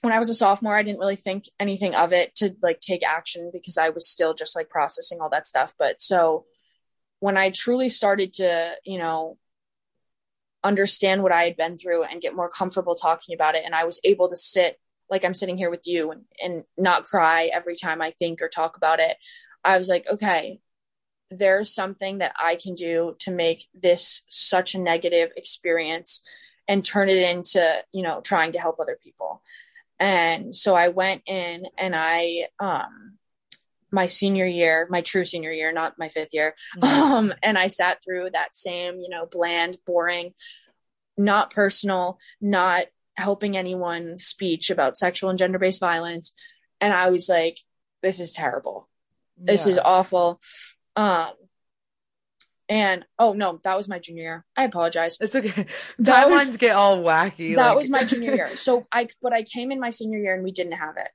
[0.00, 3.02] when I was a sophomore, I didn't really think anything of it to like take
[3.02, 5.74] action because I was still just like processing all that stuff.
[5.78, 6.44] But so
[7.20, 9.38] when I truly started to, you know,
[10.62, 13.84] understand what I had been through and get more comfortable talking about it, and I
[13.84, 14.78] was able to sit
[15.10, 18.48] like I'm sitting here with you and, and not cry every time I think or
[18.48, 19.16] talk about it,
[19.64, 20.60] I was like, okay,
[21.38, 26.22] there's something that I can do to make this such a negative experience
[26.68, 29.42] and turn it into you know trying to help other people
[29.98, 33.18] and so i went in and i um
[33.90, 37.12] my senior year my true senior year not my fifth year mm-hmm.
[37.12, 40.32] um and i sat through that same you know bland boring
[41.16, 46.32] not personal not helping anyone speech about sexual and gender based violence
[46.80, 47.58] and i was like
[48.02, 48.88] this is terrible
[49.36, 49.72] this yeah.
[49.72, 50.40] is awful
[50.96, 51.30] um
[52.68, 54.44] and oh no, that was my junior year.
[54.56, 55.18] I apologize.
[55.20, 55.66] It's okay.
[55.98, 57.54] That Timelines was, get all wacky.
[57.56, 57.76] That like...
[57.76, 58.50] was my junior year.
[58.56, 61.08] So I, but I came in my senior year and we didn't have it.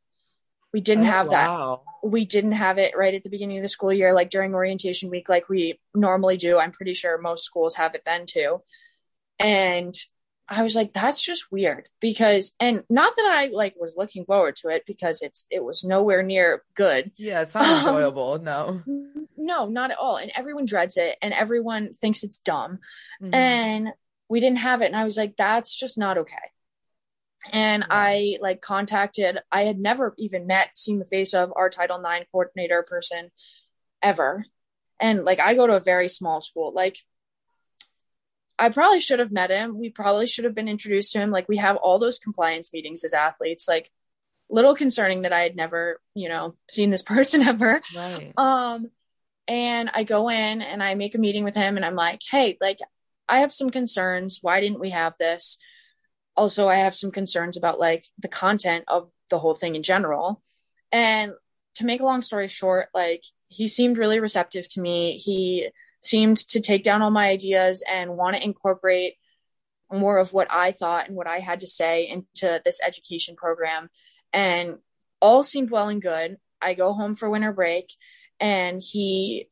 [0.71, 1.81] We didn't oh, have wow.
[2.03, 2.09] that.
[2.09, 5.09] We didn't have it right at the beginning of the school year, like during orientation
[5.09, 6.59] week, like we normally do.
[6.59, 8.61] I'm pretty sure most schools have it then too.
[9.39, 9.95] And
[10.49, 14.55] I was like, that's just weird because, and not that I like was looking forward
[14.57, 17.11] to it because it's, it was nowhere near good.
[17.17, 18.33] Yeah, it's not um, enjoyable.
[18.33, 18.83] Um, no,
[19.37, 20.17] no, not at all.
[20.17, 22.79] And everyone dreads it and everyone thinks it's dumb.
[23.21, 23.35] Mm-hmm.
[23.35, 23.89] And
[24.27, 24.87] we didn't have it.
[24.87, 26.35] And I was like, that's just not okay.
[27.51, 27.95] And yeah.
[27.95, 32.25] I like contacted, I had never even met, seen the face of our Title IX
[32.31, 33.29] coordinator person
[34.01, 34.45] ever.
[34.99, 36.73] And like, I go to a very small school.
[36.73, 36.97] Like,
[38.59, 39.79] I probably should have met him.
[39.79, 41.31] We probably should have been introduced to him.
[41.31, 43.67] Like we have all those compliance meetings as athletes.
[43.67, 43.89] Like
[44.49, 47.81] little concerning that I had never, you know, seen this person ever.
[47.95, 48.33] Right.
[48.37, 48.91] Um
[49.47, 52.57] and I go in and I make a meeting with him and I'm like, "Hey,
[52.61, 52.79] like
[53.27, 54.39] I have some concerns.
[54.41, 55.57] Why didn't we have this?"
[56.37, 60.43] Also, I have some concerns about like the content of the whole thing in general.
[60.91, 61.33] And
[61.75, 65.17] to make a long story short, like he seemed really receptive to me.
[65.17, 65.69] He
[66.01, 69.15] seemed to take down all my ideas and want to incorporate
[69.91, 73.89] more of what I thought and what I had to say into this education program.
[74.31, 74.77] And
[75.21, 76.37] all seemed well and good.
[76.61, 77.93] I go home for winter break
[78.39, 79.49] and he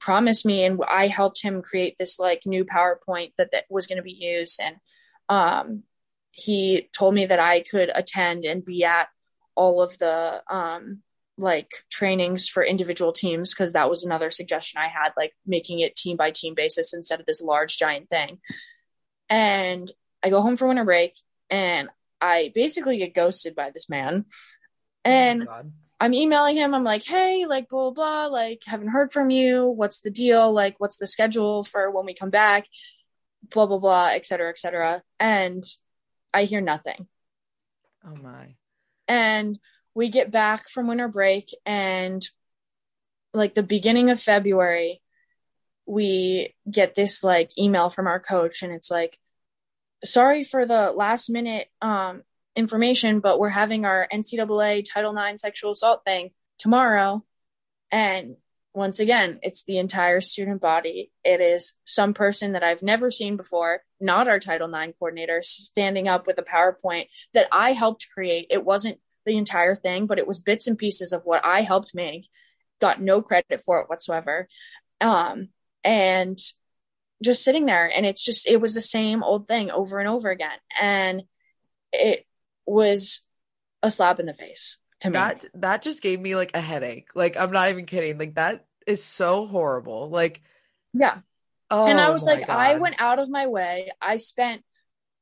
[0.00, 3.98] promised me and I helped him create this like new PowerPoint that, that was going
[3.98, 4.60] to be used.
[4.60, 4.76] And
[5.28, 5.82] um,
[6.30, 9.08] he told me that I could attend and be at
[9.54, 11.02] all of the um,
[11.38, 15.96] like trainings for individual teams because that was another suggestion I had, like making it
[15.96, 18.38] team by team basis instead of this large giant thing.
[19.28, 19.90] And
[20.22, 21.14] I go home for winter break
[21.48, 21.88] and
[22.20, 24.26] I basically get ghosted by this man.
[24.28, 25.62] Oh and oh
[26.02, 26.74] I'm emailing him.
[26.74, 29.66] I'm like, hey, like, blah, blah, blah, like, haven't heard from you.
[29.66, 30.50] What's the deal?
[30.50, 32.66] Like, what's the schedule for when we come back?
[33.50, 35.02] Blah, blah, blah, et cetera, et cetera.
[35.18, 35.62] And
[36.32, 37.06] I hear nothing.
[38.02, 38.54] Oh, my.
[39.08, 39.58] And
[39.94, 42.22] we get back from winter break, and
[43.32, 45.00] like the beginning of February,
[45.86, 49.18] we get this like email from our coach, and it's like,
[50.04, 52.22] sorry for the last minute um
[52.56, 57.24] information, but we're having our NCAA Title IX sexual assault thing tomorrow.
[57.90, 58.36] And
[58.72, 61.10] once again, it's the entire student body.
[61.24, 66.06] It is some person that I've never seen before, not our Title IX coordinator, standing
[66.06, 68.46] up with a PowerPoint that I helped create.
[68.50, 71.94] It wasn't the entire thing, but it was bits and pieces of what I helped
[71.94, 72.28] make.
[72.80, 74.48] Got no credit for it whatsoever.
[75.00, 75.48] Um,
[75.84, 76.38] and
[77.22, 80.30] just sitting there, and it's just, it was the same old thing over and over
[80.30, 80.58] again.
[80.80, 81.22] And
[81.92, 82.26] it
[82.66, 83.20] was
[83.82, 85.14] a slap in the face to me.
[85.14, 87.08] That that just gave me like a headache.
[87.14, 88.18] Like I'm not even kidding.
[88.18, 90.08] Like that is so horrible.
[90.08, 90.40] Like
[90.92, 91.18] yeah.
[91.70, 92.56] Oh, and I was like, God.
[92.56, 93.90] I went out of my way.
[94.00, 94.62] I spent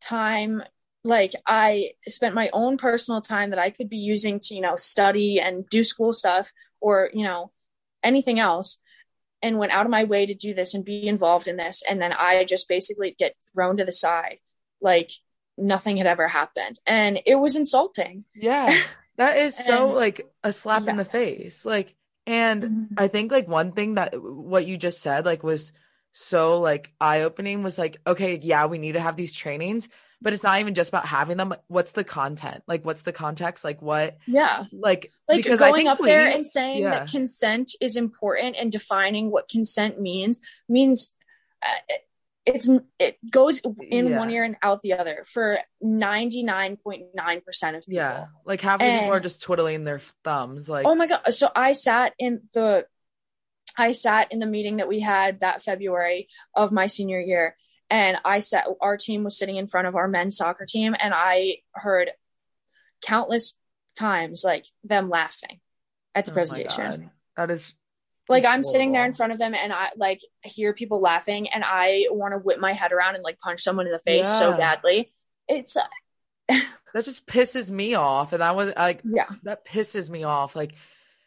[0.01, 0.63] time
[1.05, 4.77] like I spent my own personal time that I could be using to, you know,
[4.77, 7.53] study and do school stuff or, you know,
[8.03, 8.79] anything else
[9.43, 12.01] and went out of my way to do this and be involved in this and
[12.03, 14.39] then I just basically get thrown to the side.
[14.81, 15.11] Like
[15.59, 18.73] nothing had ever happened and it was insulting yeah
[19.17, 20.91] that is so like a slap yeah.
[20.91, 21.95] in the face like
[22.27, 22.95] and mm-hmm.
[22.97, 25.73] i think like one thing that what you just said like was
[26.13, 29.89] so like eye-opening was like okay yeah we need to have these trainings
[30.21, 33.65] but it's not even just about having them what's the content like what's the context
[33.65, 36.91] like what yeah like like because going up we, there and saying yeah.
[36.91, 41.13] that consent is important and defining what consent means means
[41.63, 41.95] uh,
[42.47, 43.61] it's it goes
[43.91, 44.19] in yeah.
[44.19, 47.85] one ear and out the other for 99.9% of people.
[47.91, 48.27] Yeah.
[48.47, 51.35] Like half of people are just twiddling their thumbs like Oh my god.
[51.35, 52.87] So I sat in the
[53.77, 57.55] I sat in the meeting that we had that February of my senior year
[57.91, 61.15] and I sat our team was sitting in front of our men's soccer team and
[61.15, 62.11] I heard
[63.03, 63.55] countless
[63.97, 65.61] times like them laughing
[66.15, 67.11] at the oh presentation.
[67.37, 67.75] That is
[68.29, 71.65] like I'm sitting there in front of them and I like hear people laughing and
[71.65, 74.39] I want to whip my head around and like punch someone in the face yeah.
[74.39, 75.09] so badly.
[75.49, 75.87] It's uh,
[76.95, 80.73] that just pisses me off and I was like yeah that pisses me off like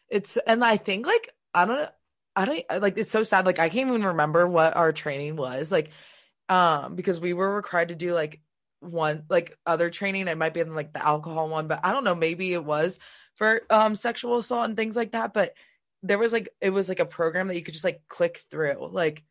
[0.08, 1.90] it's and I think like I don't
[2.34, 5.70] I don't like it's so sad like I can't even remember what our training was
[5.70, 5.90] like
[6.52, 8.40] um because we were required to do like
[8.80, 10.28] one like other training.
[10.28, 12.98] It might be in like the alcohol one but I don't know maybe it was
[13.36, 15.54] for um sexual assault and things like that but
[16.02, 18.88] there was like it was like a program that you could just like click through
[18.92, 19.22] like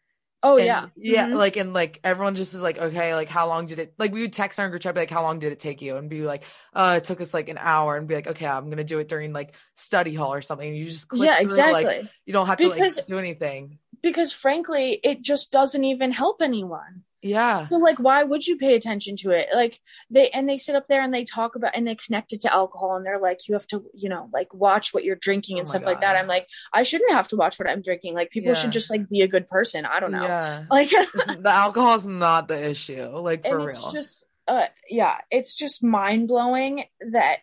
[0.43, 0.85] oh and, yeah.
[0.95, 1.35] yeah mm-hmm.
[1.35, 4.21] like and like everyone just is like okay like how long did it like we
[4.21, 5.97] would text our group chat be like how long did it take you?
[5.97, 6.43] and be like
[6.73, 9.07] uh it took us like an hour and be like okay i'm gonna do it
[9.07, 11.83] during like study hall or something you just click yeah through, exactly.
[11.83, 13.77] like, you don't have because, to like do anything.
[14.01, 17.67] because frankly it just doesn't even help anyone yeah.
[17.67, 19.49] So like why would you pay attention to it?
[19.53, 22.41] Like they and they sit up there and they talk about and they connect it
[22.41, 25.59] to alcohol and they're like you have to, you know, like watch what you're drinking
[25.59, 25.87] and oh stuff God.
[25.87, 26.15] like that.
[26.15, 28.15] I'm like I shouldn't have to watch what I'm drinking.
[28.15, 28.53] Like people yeah.
[28.55, 29.85] should just like be a good person.
[29.85, 30.23] I don't know.
[30.23, 30.63] Yeah.
[30.71, 33.03] Like the alcohol is not the issue.
[33.03, 33.91] Like for and it's real.
[33.91, 37.37] just uh yeah, it's just mind-blowing that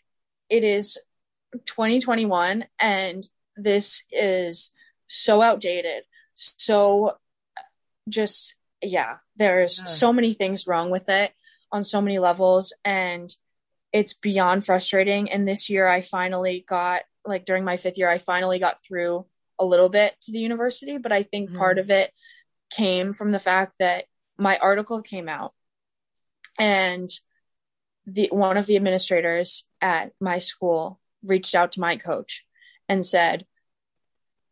[0.48, 0.98] it is
[1.66, 4.72] 2021 and this is
[5.06, 6.02] so outdated.
[6.34, 7.16] So
[8.08, 9.84] just yeah, there's yeah.
[9.86, 11.32] so many things wrong with it
[11.72, 13.30] on so many levels and
[13.92, 15.30] it's beyond frustrating.
[15.30, 19.26] And this year I finally got like during my fifth year, I finally got through
[19.58, 21.58] a little bit to the university, but I think mm-hmm.
[21.58, 22.12] part of it
[22.70, 24.04] came from the fact that
[24.38, 25.52] my article came out
[26.58, 27.10] and
[28.06, 32.46] the one of the administrators at my school reached out to my coach
[32.88, 33.46] and said,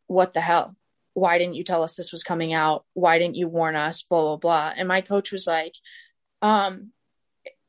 [0.06, 0.76] What the hell?
[1.16, 2.84] Why didn't you tell us this was coming out?
[2.92, 4.02] Why didn't you warn us?
[4.02, 4.72] Blah, blah, blah.
[4.76, 5.72] And my coach was like,
[6.42, 6.90] um,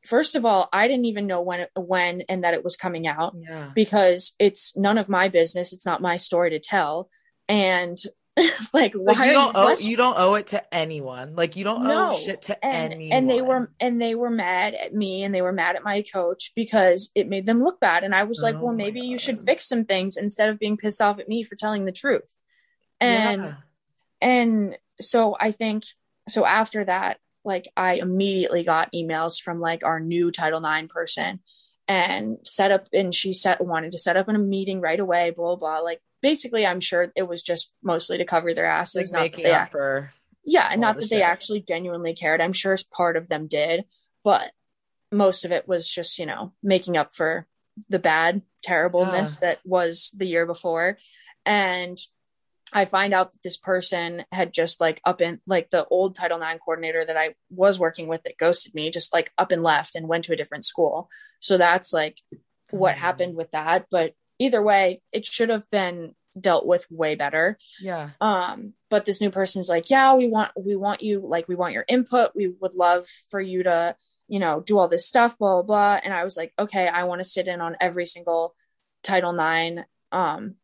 [0.06, 3.36] first of all, I didn't even know when, when and that it was coming out
[3.40, 3.72] yeah.
[3.74, 5.72] because it's none of my business.
[5.72, 7.10] It's not my story to tell.
[7.48, 7.98] And
[8.74, 11.34] like, why like you don't you owe you don't owe it to anyone.
[11.34, 12.12] Like you don't no.
[12.12, 13.18] owe shit to and, anyone.
[13.18, 16.02] And they were and they were mad at me and they were mad at my
[16.02, 18.04] coach because it made them look bad.
[18.04, 20.76] And I was like, oh well, maybe you should fix some things instead of being
[20.76, 22.37] pissed off at me for telling the truth
[23.00, 23.56] and yeah.
[24.22, 25.84] and so i think
[26.28, 31.40] so after that like i immediately got emails from like our new title ix person
[31.88, 35.32] and set up and she set wanted to set up in a meeting right away
[35.32, 35.80] blah blah, blah.
[35.80, 39.44] like basically i'm sure it was just mostly to cover their asses like not that
[39.44, 40.12] they act- for
[40.44, 41.10] yeah and not that shit.
[41.10, 43.86] they actually genuinely cared i'm sure part of them did
[44.24, 44.52] but
[45.12, 47.48] most of it was just you know making up for
[47.90, 49.50] the bad terribleness yeah.
[49.50, 50.98] that was the year before
[51.46, 51.98] and
[52.78, 56.40] I find out that this person had just like up in like the old Title
[56.40, 59.96] IX coordinator that I was working with that ghosted me, just like up and left
[59.96, 61.10] and went to a different school.
[61.40, 62.20] So that's like
[62.70, 63.00] what mm.
[63.00, 63.88] happened with that.
[63.90, 67.58] But either way, it should have been dealt with way better.
[67.82, 68.12] Yeah.
[68.22, 71.74] Um, but this new person's like, yeah, we want we want you like we want
[71.74, 72.36] your input.
[72.36, 73.96] We would love for you to,
[74.28, 76.00] you know, do all this stuff, blah blah blah.
[76.04, 78.54] And I was like, okay, I want to sit in on every single
[79.02, 80.58] Title IX um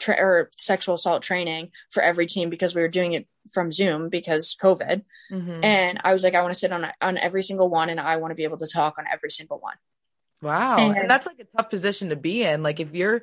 [0.00, 4.08] tra- or sexual assault training for every team because we were doing it from Zoom
[4.08, 5.04] because COVID.
[5.30, 5.64] Mm-hmm.
[5.64, 8.16] And I was like, I want to sit on on every single one, and I
[8.16, 9.76] want to be able to talk on every single one.
[10.42, 12.62] Wow, and, and that's like a tough position to be in.
[12.62, 13.22] Like if you're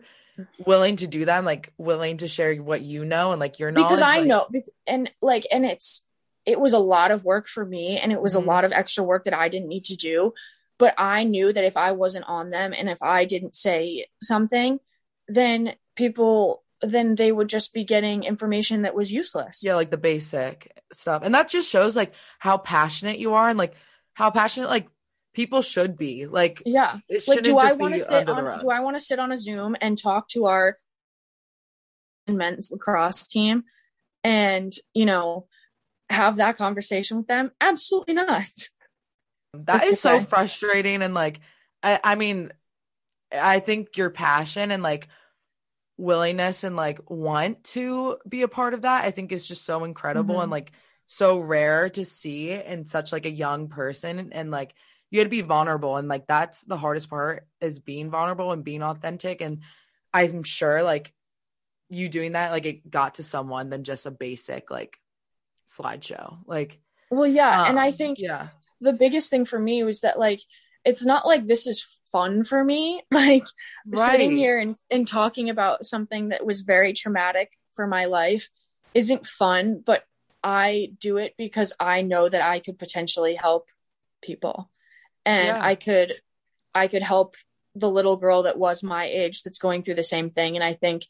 [0.66, 3.72] willing to do that, and, like willing to share what you know and like your
[3.72, 4.48] knowledge, because I like- know,
[4.86, 6.06] and like, and it's
[6.46, 8.48] it was a lot of work for me, and it was mm-hmm.
[8.48, 10.34] a lot of extra work that I didn't need to do.
[10.80, 14.80] But I knew that if I wasn't on them and if I didn't say something,
[15.28, 19.62] then people then they would just be getting information that was useless.
[19.64, 21.24] Yeah, like the basic stuff.
[21.24, 23.74] And that just shows like how passionate you are and like
[24.14, 24.88] how passionate like
[25.34, 26.28] people should be.
[26.28, 27.00] Like yeah.
[27.28, 29.76] Like do I want to sit on do I want to sit on a Zoom
[29.82, 30.78] and talk to our
[32.28, 33.64] men's lacrosse team
[34.24, 35.48] and, you know,
[36.10, 37.52] have that conversation with them?
[37.60, 38.50] Absolutely not.
[39.54, 41.40] That is so frustrating and like
[41.82, 42.52] I, I mean
[43.32, 45.08] I think your passion and like
[45.98, 49.84] willingness and like want to be a part of that i think is just so
[49.84, 50.44] incredible mm-hmm.
[50.44, 50.72] and like
[51.08, 54.74] so rare to see in such like a young person and like
[55.10, 58.64] you had to be vulnerable and like that's the hardest part is being vulnerable and
[58.64, 59.62] being authentic and
[60.14, 61.14] i'm sure like
[61.90, 64.98] you doing that like it got to someone than just a basic like
[65.70, 66.80] slideshow like
[67.10, 68.50] well yeah um, and i um, think yeah
[68.82, 70.42] the biggest thing for me was that like
[70.86, 73.02] it's not like this is fun for me.
[73.12, 73.46] Like
[73.86, 74.12] right.
[74.12, 78.50] sitting here and, and talking about something that was very traumatic for my life
[78.94, 80.04] isn't fun, but
[80.44, 83.70] I do it because I know that I could potentially help
[84.22, 84.70] people.
[85.26, 85.64] And yeah.
[85.64, 86.14] I could
[86.74, 87.36] I could help
[87.76, 90.56] the little girl that was my age that's going through the same thing.
[90.56, 91.06] And I think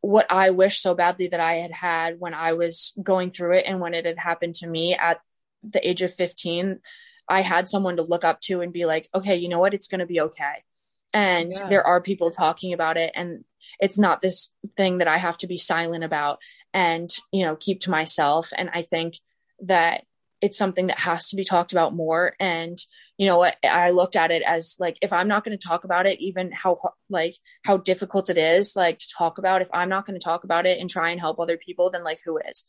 [0.00, 3.64] what I wish so badly that I had had when I was going through it
[3.66, 5.20] and when it had happened to me at
[5.62, 6.80] the age of 15
[7.28, 9.74] I had someone to look up to and be like, okay, you know what?
[9.74, 10.64] It's going to be okay.
[11.12, 11.68] And yeah.
[11.68, 13.12] there are people talking about it.
[13.14, 13.44] And
[13.80, 16.38] it's not this thing that I have to be silent about
[16.72, 18.52] and, you know, keep to myself.
[18.56, 19.14] And I think
[19.62, 20.04] that
[20.40, 22.34] it's something that has to be talked about more.
[22.38, 22.78] And,
[23.16, 23.56] you know what?
[23.64, 26.52] I looked at it as like, if I'm not going to talk about it, even
[26.52, 30.24] how, like, how difficult it is, like, to talk about, if I'm not going to
[30.24, 32.64] talk about it and try and help other people, then, like, who is?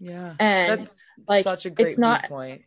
[0.00, 0.34] Yeah.
[0.40, 2.62] And, That's like, such a great it's not, point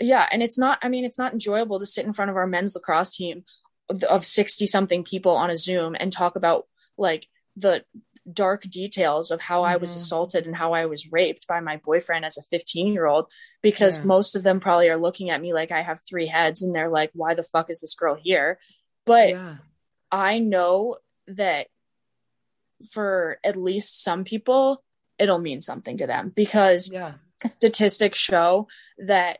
[0.00, 2.46] yeah and it's not i mean it's not enjoyable to sit in front of our
[2.46, 3.44] men's lacrosse team
[4.08, 6.64] of 60 something people on a zoom and talk about
[6.96, 7.26] like
[7.56, 7.84] the
[8.32, 9.72] dark details of how mm-hmm.
[9.72, 9.98] i was mm-hmm.
[9.98, 13.26] assaulted and how i was raped by my boyfriend as a 15 year old
[13.62, 14.04] because yeah.
[14.04, 16.88] most of them probably are looking at me like i have three heads and they're
[16.88, 18.58] like why the fuck is this girl here
[19.04, 19.56] but yeah.
[20.10, 21.66] i know that
[22.90, 24.82] for at least some people
[25.18, 27.12] it'll mean something to them because yeah
[27.46, 28.68] statistics show
[28.98, 29.38] that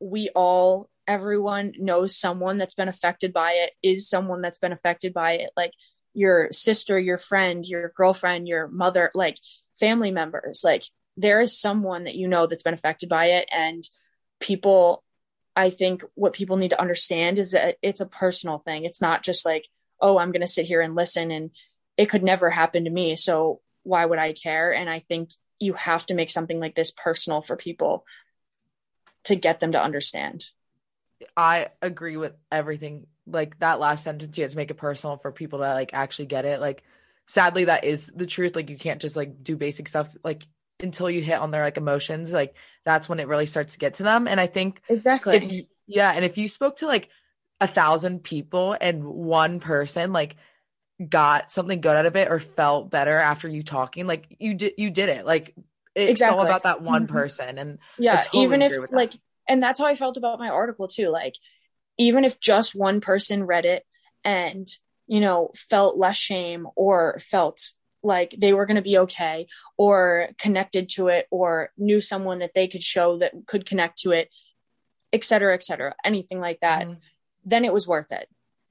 [0.00, 5.14] we all everyone knows someone that's been affected by it is someone that's been affected
[5.14, 5.50] by it.
[5.56, 5.72] Like
[6.14, 9.38] your sister your friend your girlfriend your mother like
[9.78, 10.62] family members.
[10.62, 10.84] Like
[11.16, 13.48] there is someone that you know that's been affected by it.
[13.50, 13.82] And
[14.40, 15.02] people
[15.56, 18.84] i think what people need to understand is that it's a personal thing.
[18.84, 19.66] It's not just like
[20.00, 21.50] oh i'm going to sit here and listen and
[21.96, 23.16] it could never happen to me.
[23.16, 24.72] So why would i care?
[24.72, 28.04] And i think you have to make something like this personal for people
[29.28, 30.44] to get them to understand.
[31.36, 33.06] I agree with everything.
[33.26, 36.26] Like that last sentence, you have to make it personal for people to like actually
[36.26, 36.60] get it.
[36.60, 36.82] Like,
[37.26, 38.56] sadly, that is the truth.
[38.56, 40.46] Like, you can't just like do basic stuff like
[40.80, 42.32] until you hit on their like emotions.
[42.32, 42.54] Like,
[42.84, 44.28] that's when it really starts to get to them.
[44.28, 46.12] And I think exactly, you, yeah.
[46.12, 47.08] And if you spoke to like
[47.60, 50.36] a thousand people and one person like
[51.06, 54.74] got something good out of it or felt better after you talking, like you did,
[54.78, 55.26] you did it.
[55.26, 55.54] Like
[55.98, 56.38] it's exactly.
[56.38, 57.14] all about that one mm-hmm.
[57.14, 59.12] person and yeah totally even if like
[59.48, 61.34] and that's how i felt about my article too like
[61.98, 63.84] even if just one person read it
[64.24, 64.66] and
[65.06, 67.72] you know felt less shame or felt
[68.02, 69.46] like they were going to be okay
[69.76, 74.12] or connected to it or knew someone that they could show that could connect to
[74.12, 74.28] it
[75.12, 76.98] et cetera et cetera anything like that mm-hmm.
[77.44, 78.28] then it was worth it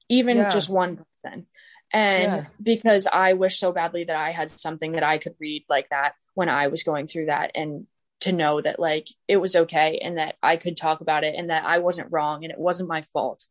[0.08, 0.48] even Yeah.
[0.48, 1.46] just one person.
[1.90, 2.46] And Yeah.
[2.62, 6.14] because I wish so badly that I had something that I could read like that
[6.38, 7.88] when I was going through that and
[8.20, 11.50] to know that like it was okay and that I could talk about it and
[11.50, 13.46] that I wasn't wrong and it wasn't my fault.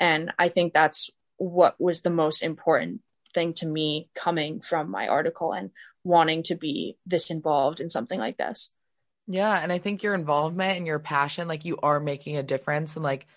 [0.00, 3.00] And I think that's what was the most important
[3.32, 5.70] thing to me coming from my article and
[6.02, 8.70] wanting to be this involved in something like this.
[9.28, 12.96] Yeah, and I think your involvement and your passion, like you are making a difference,
[12.96, 13.28] and like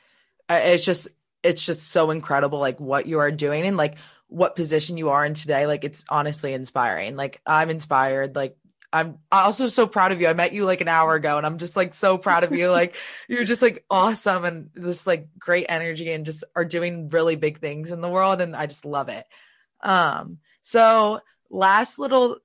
[0.50, 1.10] it's just
[1.44, 3.98] it's just so incredible, like what you are doing and like
[4.30, 5.68] what position you are in today.
[5.68, 7.16] Like it's honestly inspiring.
[7.16, 8.36] Like I'm inspired.
[8.36, 8.58] Like
[8.96, 10.28] I'm also so proud of you.
[10.28, 12.70] I met you like an hour ago, and I'm just like so proud of you.
[12.70, 12.96] Like
[13.28, 17.60] you're just like awesome and this like great energy, and just are doing really big
[17.60, 19.26] things in the world, and I just love it.
[19.82, 21.20] Um, so
[21.50, 22.38] last little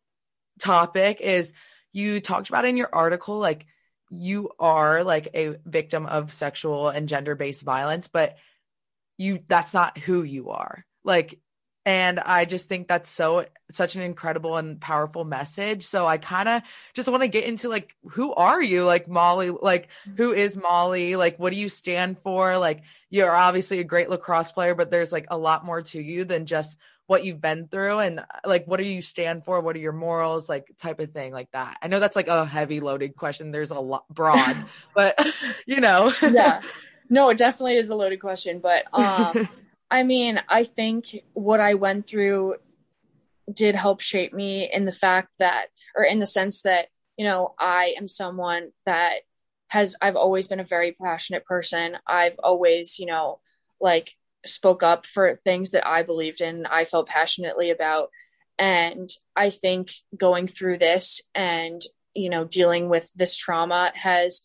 [0.58, 1.52] topic is
[1.92, 3.66] you talked about in your article like
[4.10, 8.36] you are like a victim of sexual and gender-based violence but
[9.16, 11.38] you that's not who you are like
[11.86, 15.84] and i just think that's so such an incredible and powerful message.
[15.84, 16.62] So i kind of
[16.94, 18.84] just want to get into like who are you?
[18.84, 21.16] Like molly like who is molly?
[21.16, 22.58] Like what do you stand for?
[22.58, 26.24] Like you're obviously a great lacrosse player but there's like a lot more to you
[26.24, 26.76] than just
[27.06, 27.98] what you've been through.
[27.98, 29.60] And like what do you stand for?
[29.60, 30.48] What are your morals?
[30.48, 31.78] Like type of thing like that.
[31.82, 33.50] I know that's like a heavy loaded question.
[33.50, 34.56] There's a lot broad
[34.94, 35.18] but
[35.66, 36.12] you know.
[36.22, 36.62] Yeah.
[37.12, 39.48] No, it definitely is a loaded question, but um
[39.90, 42.56] I mean, I think what I went through
[43.52, 45.66] did help shape me in the fact that
[45.96, 46.86] or in the sense that,
[47.16, 49.20] you know, I am someone that
[49.68, 51.96] has I've always been a very passionate person.
[52.06, 53.40] I've always, you know,
[53.80, 54.14] like
[54.46, 58.10] spoke up for things that I believed in, I felt passionately about.
[58.58, 61.80] And I think going through this and,
[62.14, 64.42] you know, dealing with this trauma has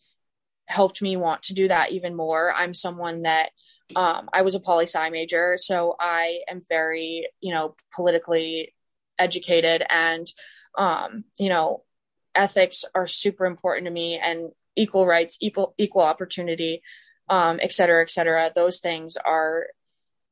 [0.67, 2.53] helped me want to do that even more.
[2.53, 3.51] I'm someone that
[3.95, 8.73] um, I was a poli sci major, so I am very, you know, politically
[9.17, 10.27] educated and,
[10.77, 11.83] um, you know,
[12.33, 16.81] ethics are super important to me and equal rights, equal, equal opportunity,
[17.29, 18.51] um, et cetera, et cetera.
[18.53, 19.67] Those things are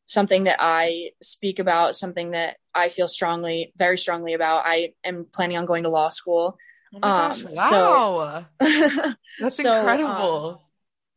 [0.06, 4.64] something that I speak about, something that I feel strongly, very strongly about.
[4.66, 6.58] I am planning on going to law school.
[6.94, 10.62] Oh gosh, Um, wow so- that's so, um, incredible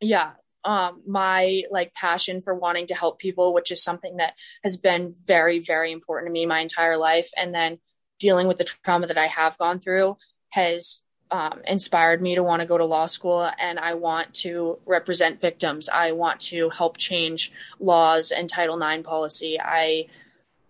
[0.01, 0.33] yeah
[0.67, 5.15] um my like passion for wanting to help people which is something that has been
[5.25, 7.31] very very important to me my entire life.
[7.41, 7.79] And then
[8.19, 10.17] dealing with the trauma that i have gone through
[10.51, 14.79] has um, inspired me to want to go to law school and i want to
[14.87, 15.89] represent victims.
[15.89, 19.59] I want to help change laws and title ix policy.
[19.61, 20.07] I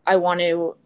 [0.06, 0.76] i want to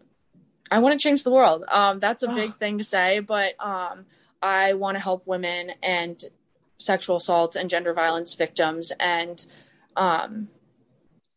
[0.69, 1.63] i want to change the world.
[1.67, 2.35] Um, that's a Oh.
[2.35, 4.05] big thing to say but um,
[4.41, 6.23] i want to help women and
[6.81, 8.91] sexual assault and gender violence victims.
[8.99, 9.45] And
[9.95, 10.49] um,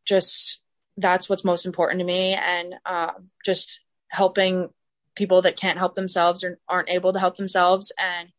[0.05, 0.61] just
[0.97, 2.35] that's what's most important to me.
[2.35, 4.71] And um, just helping
[5.15, 7.93] people that can't help themselves or aren't able to help themselves.
[7.99, 8.31] And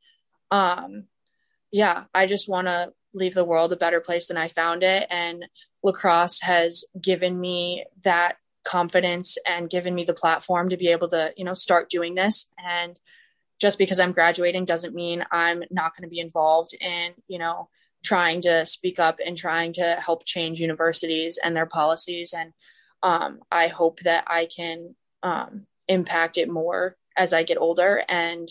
[0.52, 1.06] um,
[1.76, 5.06] yeah i just want to leave the world a better place than i found it.
[5.10, 5.46] And
[5.84, 11.32] lacrosse has given me that confidence and given me the platform to be able to
[11.36, 12.50] you know start doing this.
[12.58, 13.00] And
[13.60, 17.70] just because i'm graduating doesn't mean i'm not going to be involved in you know
[18.06, 22.34] trying to speak up and trying to help change universities and their policies.
[22.38, 22.54] And
[23.04, 28.48] um, i hope that i can um, impact it more as i get older and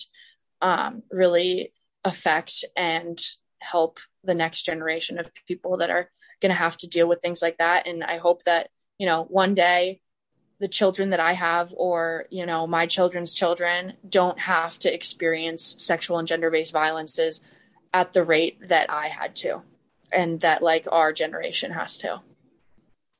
[0.60, 1.72] um, really
[2.04, 3.18] affect and
[3.60, 7.40] help the next generation of people that are going to have to deal with things
[7.40, 7.86] like that.
[7.86, 10.00] And i hope that you know one day
[10.60, 15.76] the children that i have or you know my children's children don't have to experience
[15.78, 17.42] sexual and gender-based violences
[17.92, 19.62] at the rate that i had to
[20.12, 22.20] and that like our generation has to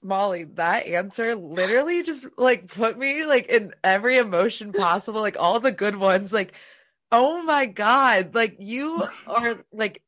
[0.05, 5.61] Molly, that answer literally just like put me like in every emotion possible, like all
[5.61, 6.31] the good ones.
[6.31, 6.53] Like,
[7.11, 10.03] oh my God, like you are like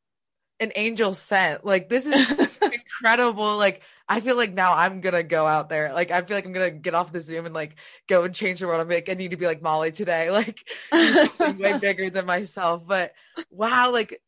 [0.59, 1.65] an angel sent.
[1.65, 3.57] Like, this is incredible.
[3.57, 5.91] Like, I feel like now I'm gonna go out there.
[5.93, 7.75] Like, I feel like I'm gonna get off the Zoom and like
[8.07, 8.79] go and change the world.
[8.79, 10.29] I'm like, I need to be like Molly today.
[10.37, 10.59] Like,
[11.59, 12.83] way bigger than myself.
[12.85, 13.13] But
[13.49, 14.21] wow, like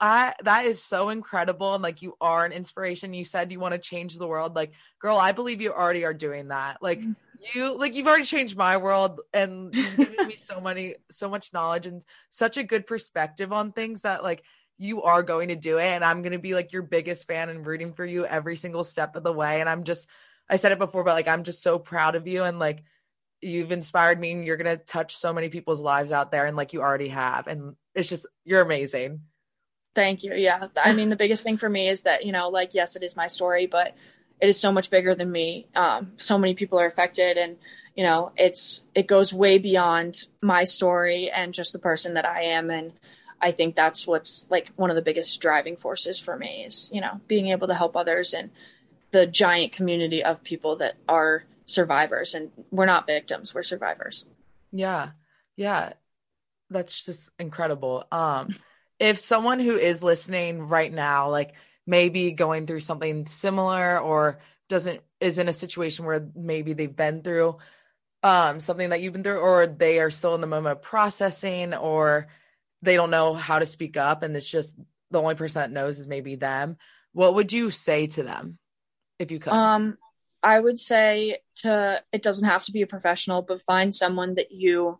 [0.00, 1.74] I that is so incredible.
[1.74, 3.12] And like you are an inspiration.
[3.12, 4.54] You said you want to change the world.
[4.54, 6.82] Like, girl, I believe you already are doing that.
[6.82, 7.12] Like mm-hmm.
[7.54, 11.52] you like you've already changed my world and you've given me so many so much
[11.52, 14.42] knowledge and such a good perspective on things that like
[14.78, 15.86] you are going to do it.
[15.86, 19.16] And I'm gonna be like your biggest fan and rooting for you every single step
[19.16, 19.60] of the way.
[19.60, 20.08] And I'm just
[20.48, 22.82] I said it before, but like I'm just so proud of you and like
[23.40, 26.72] you've inspired me and you're gonna touch so many people's lives out there and like
[26.72, 27.46] you already have.
[27.46, 29.22] And it's just you're amazing.
[29.94, 30.34] Thank you.
[30.34, 30.66] Yeah.
[30.76, 33.16] I mean, the biggest thing for me is that, you know, like, yes, it is
[33.16, 33.94] my story, but
[34.40, 35.66] it is so much bigger than me.
[35.74, 37.56] Um, so many people are affected, and
[37.94, 42.42] you know, it's it goes way beyond my story and just the person that I
[42.42, 42.70] am.
[42.70, 42.92] And
[43.40, 47.00] I think that's what's like one of the biggest driving forces for me is you
[47.00, 48.50] know being able to help others and
[49.12, 54.26] the giant community of people that are survivors, and we're not victims, we're survivors.
[54.72, 55.10] Yeah,
[55.56, 55.92] yeah,
[56.70, 58.04] that's just incredible.
[58.10, 58.54] Um,
[58.98, 61.54] if someone who is listening right now, like
[61.86, 67.22] maybe going through something similar or doesn't is in a situation where maybe they've been
[67.22, 67.56] through
[68.22, 71.72] um something that you've been through or they are still in the moment of processing
[71.72, 72.26] or
[72.86, 74.76] they don't know how to speak up and it's just
[75.10, 76.76] the only person that knows is maybe them
[77.12, 78.58] what would you say to them
[79.18, 79.98] if you could um
[80.42, 84.50] i would say to it doesn't have to be a professional but find someone that
[84.50, 84.98] you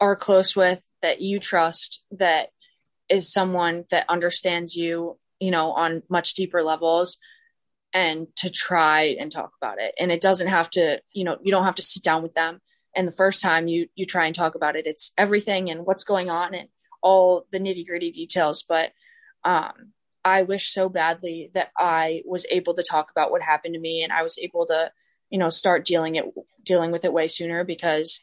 [0.00, 2.50] are close with that you trust that
[3.08, 7.18] is someone that understands you you know, on much deeper levels
[7.92, 9.94] and to try and talk about it.
[9.98, 12.60] And it doesn't have to, you know, you don't have to sit down with them.
[12.94, 16.04] And the first time you you try and talk about it, it's everything and what's
[16.04, 16.68] going on and
[17.02, 18.64] all the nitty gritty details.
[18.68, 18.92] But
[19.44, 19.92] um,
[20.24, 24.02] I wish so badly that I was able to talk about what happened to me
[24.02, 24.90] and I was able to,
[25.30, 26.24] you know, start dealing it
[26.64, 28.22] dealing with it way sooner because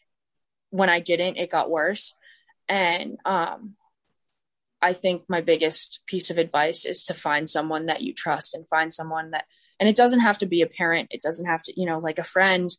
[0.69, 2.13] when I didn't, it got worse.
[2.67, 3.75] And um,
[4.81, 8.67] I think my biggest piece of advice is to find someone that you trust and
[8.67, 9.45] find someone that,
[9.79, 11.07] and it doesn't have to be a parent.
[11.11, 12.69] It doesn't have to, you know, like a friend,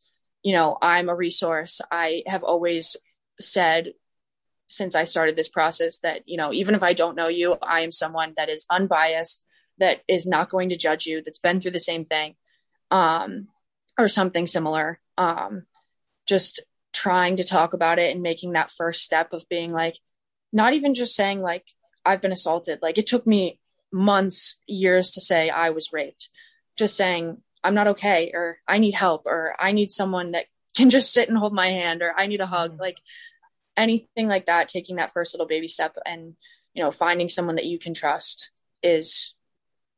[0.42, 1.80] you know, I'm a resource.
[1.90, 2.96] I have always
[3.40, 3.92] said
[4.66, 7.80] since I started this process that, you know, even if I don't know you, I
[7.80, 9.44] am someone that is unbiased,
[9.78, 12.34] that is not going to judge you, that's been through the same thing,
[12.90, 13.48] um,
[13.98, 15.00] or something similar.
[15.16, 15.66] Um,
[16.26, 16.62] just
[16.92, 19.96] trying to talk about it and making that first step of being like,
[20.52, 21.66] not even just saying like,
[22.04, 22.80] I've been assaulted.
[22.82, 23.60] Like it took me
[23.92, 26.30] months, years to say I was raped.
[26.76, 30.46] Just saying I'm not okay or I need help or I need someone that
[30.76, 32.72] can just sit and hold my hand or I need a hug.
[32.72, 32.80] Mm-hmm.
[32.80, 32.98] Like
[33.76, 36.34] anything like that, taking that first little baby step and,
[36.74, 38.50] you know, finding someone that you can trust
[38.82, 39.34] is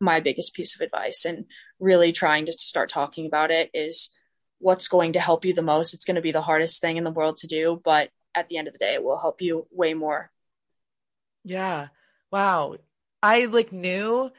[0.00, 1.24] my biggest piece of advice.
[1.24, 1.46] And
[1.80, 4.10] really trying to start talking about it is
[4.58, 5.94] what's going to help you the most.
[5.94, 8.56] It's going to be the hardest thing in the world to do, but at the
[8.56, 10.30] end of the day, it will help you way more.
[11.44, 11.88] Yeah.
[12.30, 12.76] Wow.
[13.22, 14.30] I like knew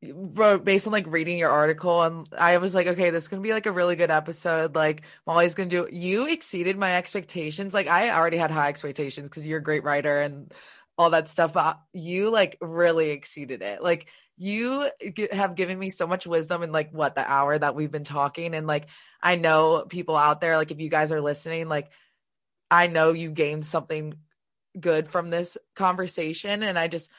[0.00, 3.52] based on like reading your article and I was like, okay, this is gonna be
[3.52, 4.74] like a really good episode.
[4.74, 7.74] Like Molly's gonna do you exceeded my expectations.
[7.74, 10.52] Like I already had high expectations because you're a great writer and
[10.96, 11.52] all that stuff.
[11.52, 13.82] But you like really exceeded it.
[13.82, 14.88] Like you
[15.32, 18.54] have given me so much wisdom in like what the hour that we've been talking.
[18.54, 18.86] And like
[19.20, 21.90] I know people out there, like if you guys are listening, like
[22.70, 24.14] I know you gained something
[24.78, 27.10] good from this conversation and i just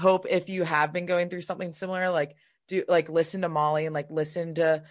[0.00, 2.34] hope if you have been going through something similar like
[2.68, 4.82] do like listen to molly and like listen to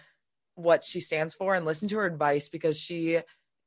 [0.54, 3.18] what she stands for and listen to her advice because she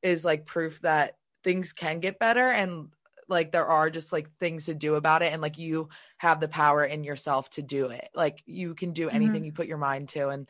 [0.01, 2.87] is like proof that things can get better and
[3.29, 6.47] like there are just like things to do about it and like you have the
[6.47, 9.45] power in yourself to do it like you can do anything mm-hmm.
[9.45, 10.47] you put your mind to and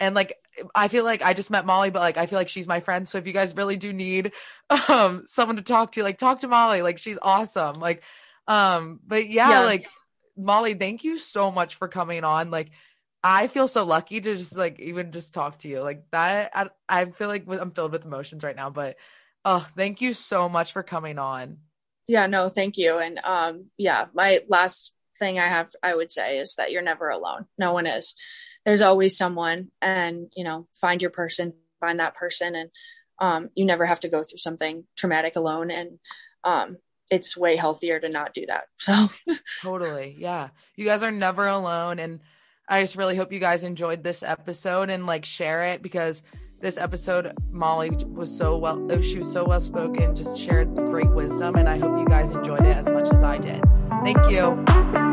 [0.00, 0.36] and like
[0.74, 3.08] I feel like I just met Molly, but like I feel like she's my friend.
[3.08, 4.32] So if you guys really do need
[4.88, 6.82] um someone to talk to, like talk to Molly.
[6.82, 7.76] Like she's awesome.
[7.76, 8.02] Like
[8.46, 9.60] um, but yeah, yeah.
[9.60, 9.88] like
[10.36, 12.50] Molly, thank you so much for coming on.
[12.50, 12.70] Like
[13.22, 15.80] I feel so lucky to just like even just talk to you.
[15.80, 18.96] Like that I, I feel like I'm filled with emotions right now, but
[19.44, 21.58] oh, thank you so much for coming on.
[22.08, 22.98] Yeah, no, thank you.
[22.98, 27.08] And um yeah, my last thing I have I would say is that you're never
[27.08, 27.46] alone.
[27.58, 28.14] No one is
[28.64, 32.70] there's always someone and you know find your person find that person and
[33.18, 35.98] um, you never have to go through something traumatic alone and
[36.44, 36.76] um,
[37.12, 39.08] it's way healthier to not do that so.
[39.60, 40.48] Totally yeah.
[40.76, 42.20] You guys are never alone and
[42.68, 46.22] i just really hope you guys enjoyed this episode and like share it because
[46.60, 51.10] this episode molly was so well oh, she was so well spoken just shared great
[51.10, 53.62] wisdom and i hope you guys enjoyed it as much as i did.
[54.04, 55.11] Thank you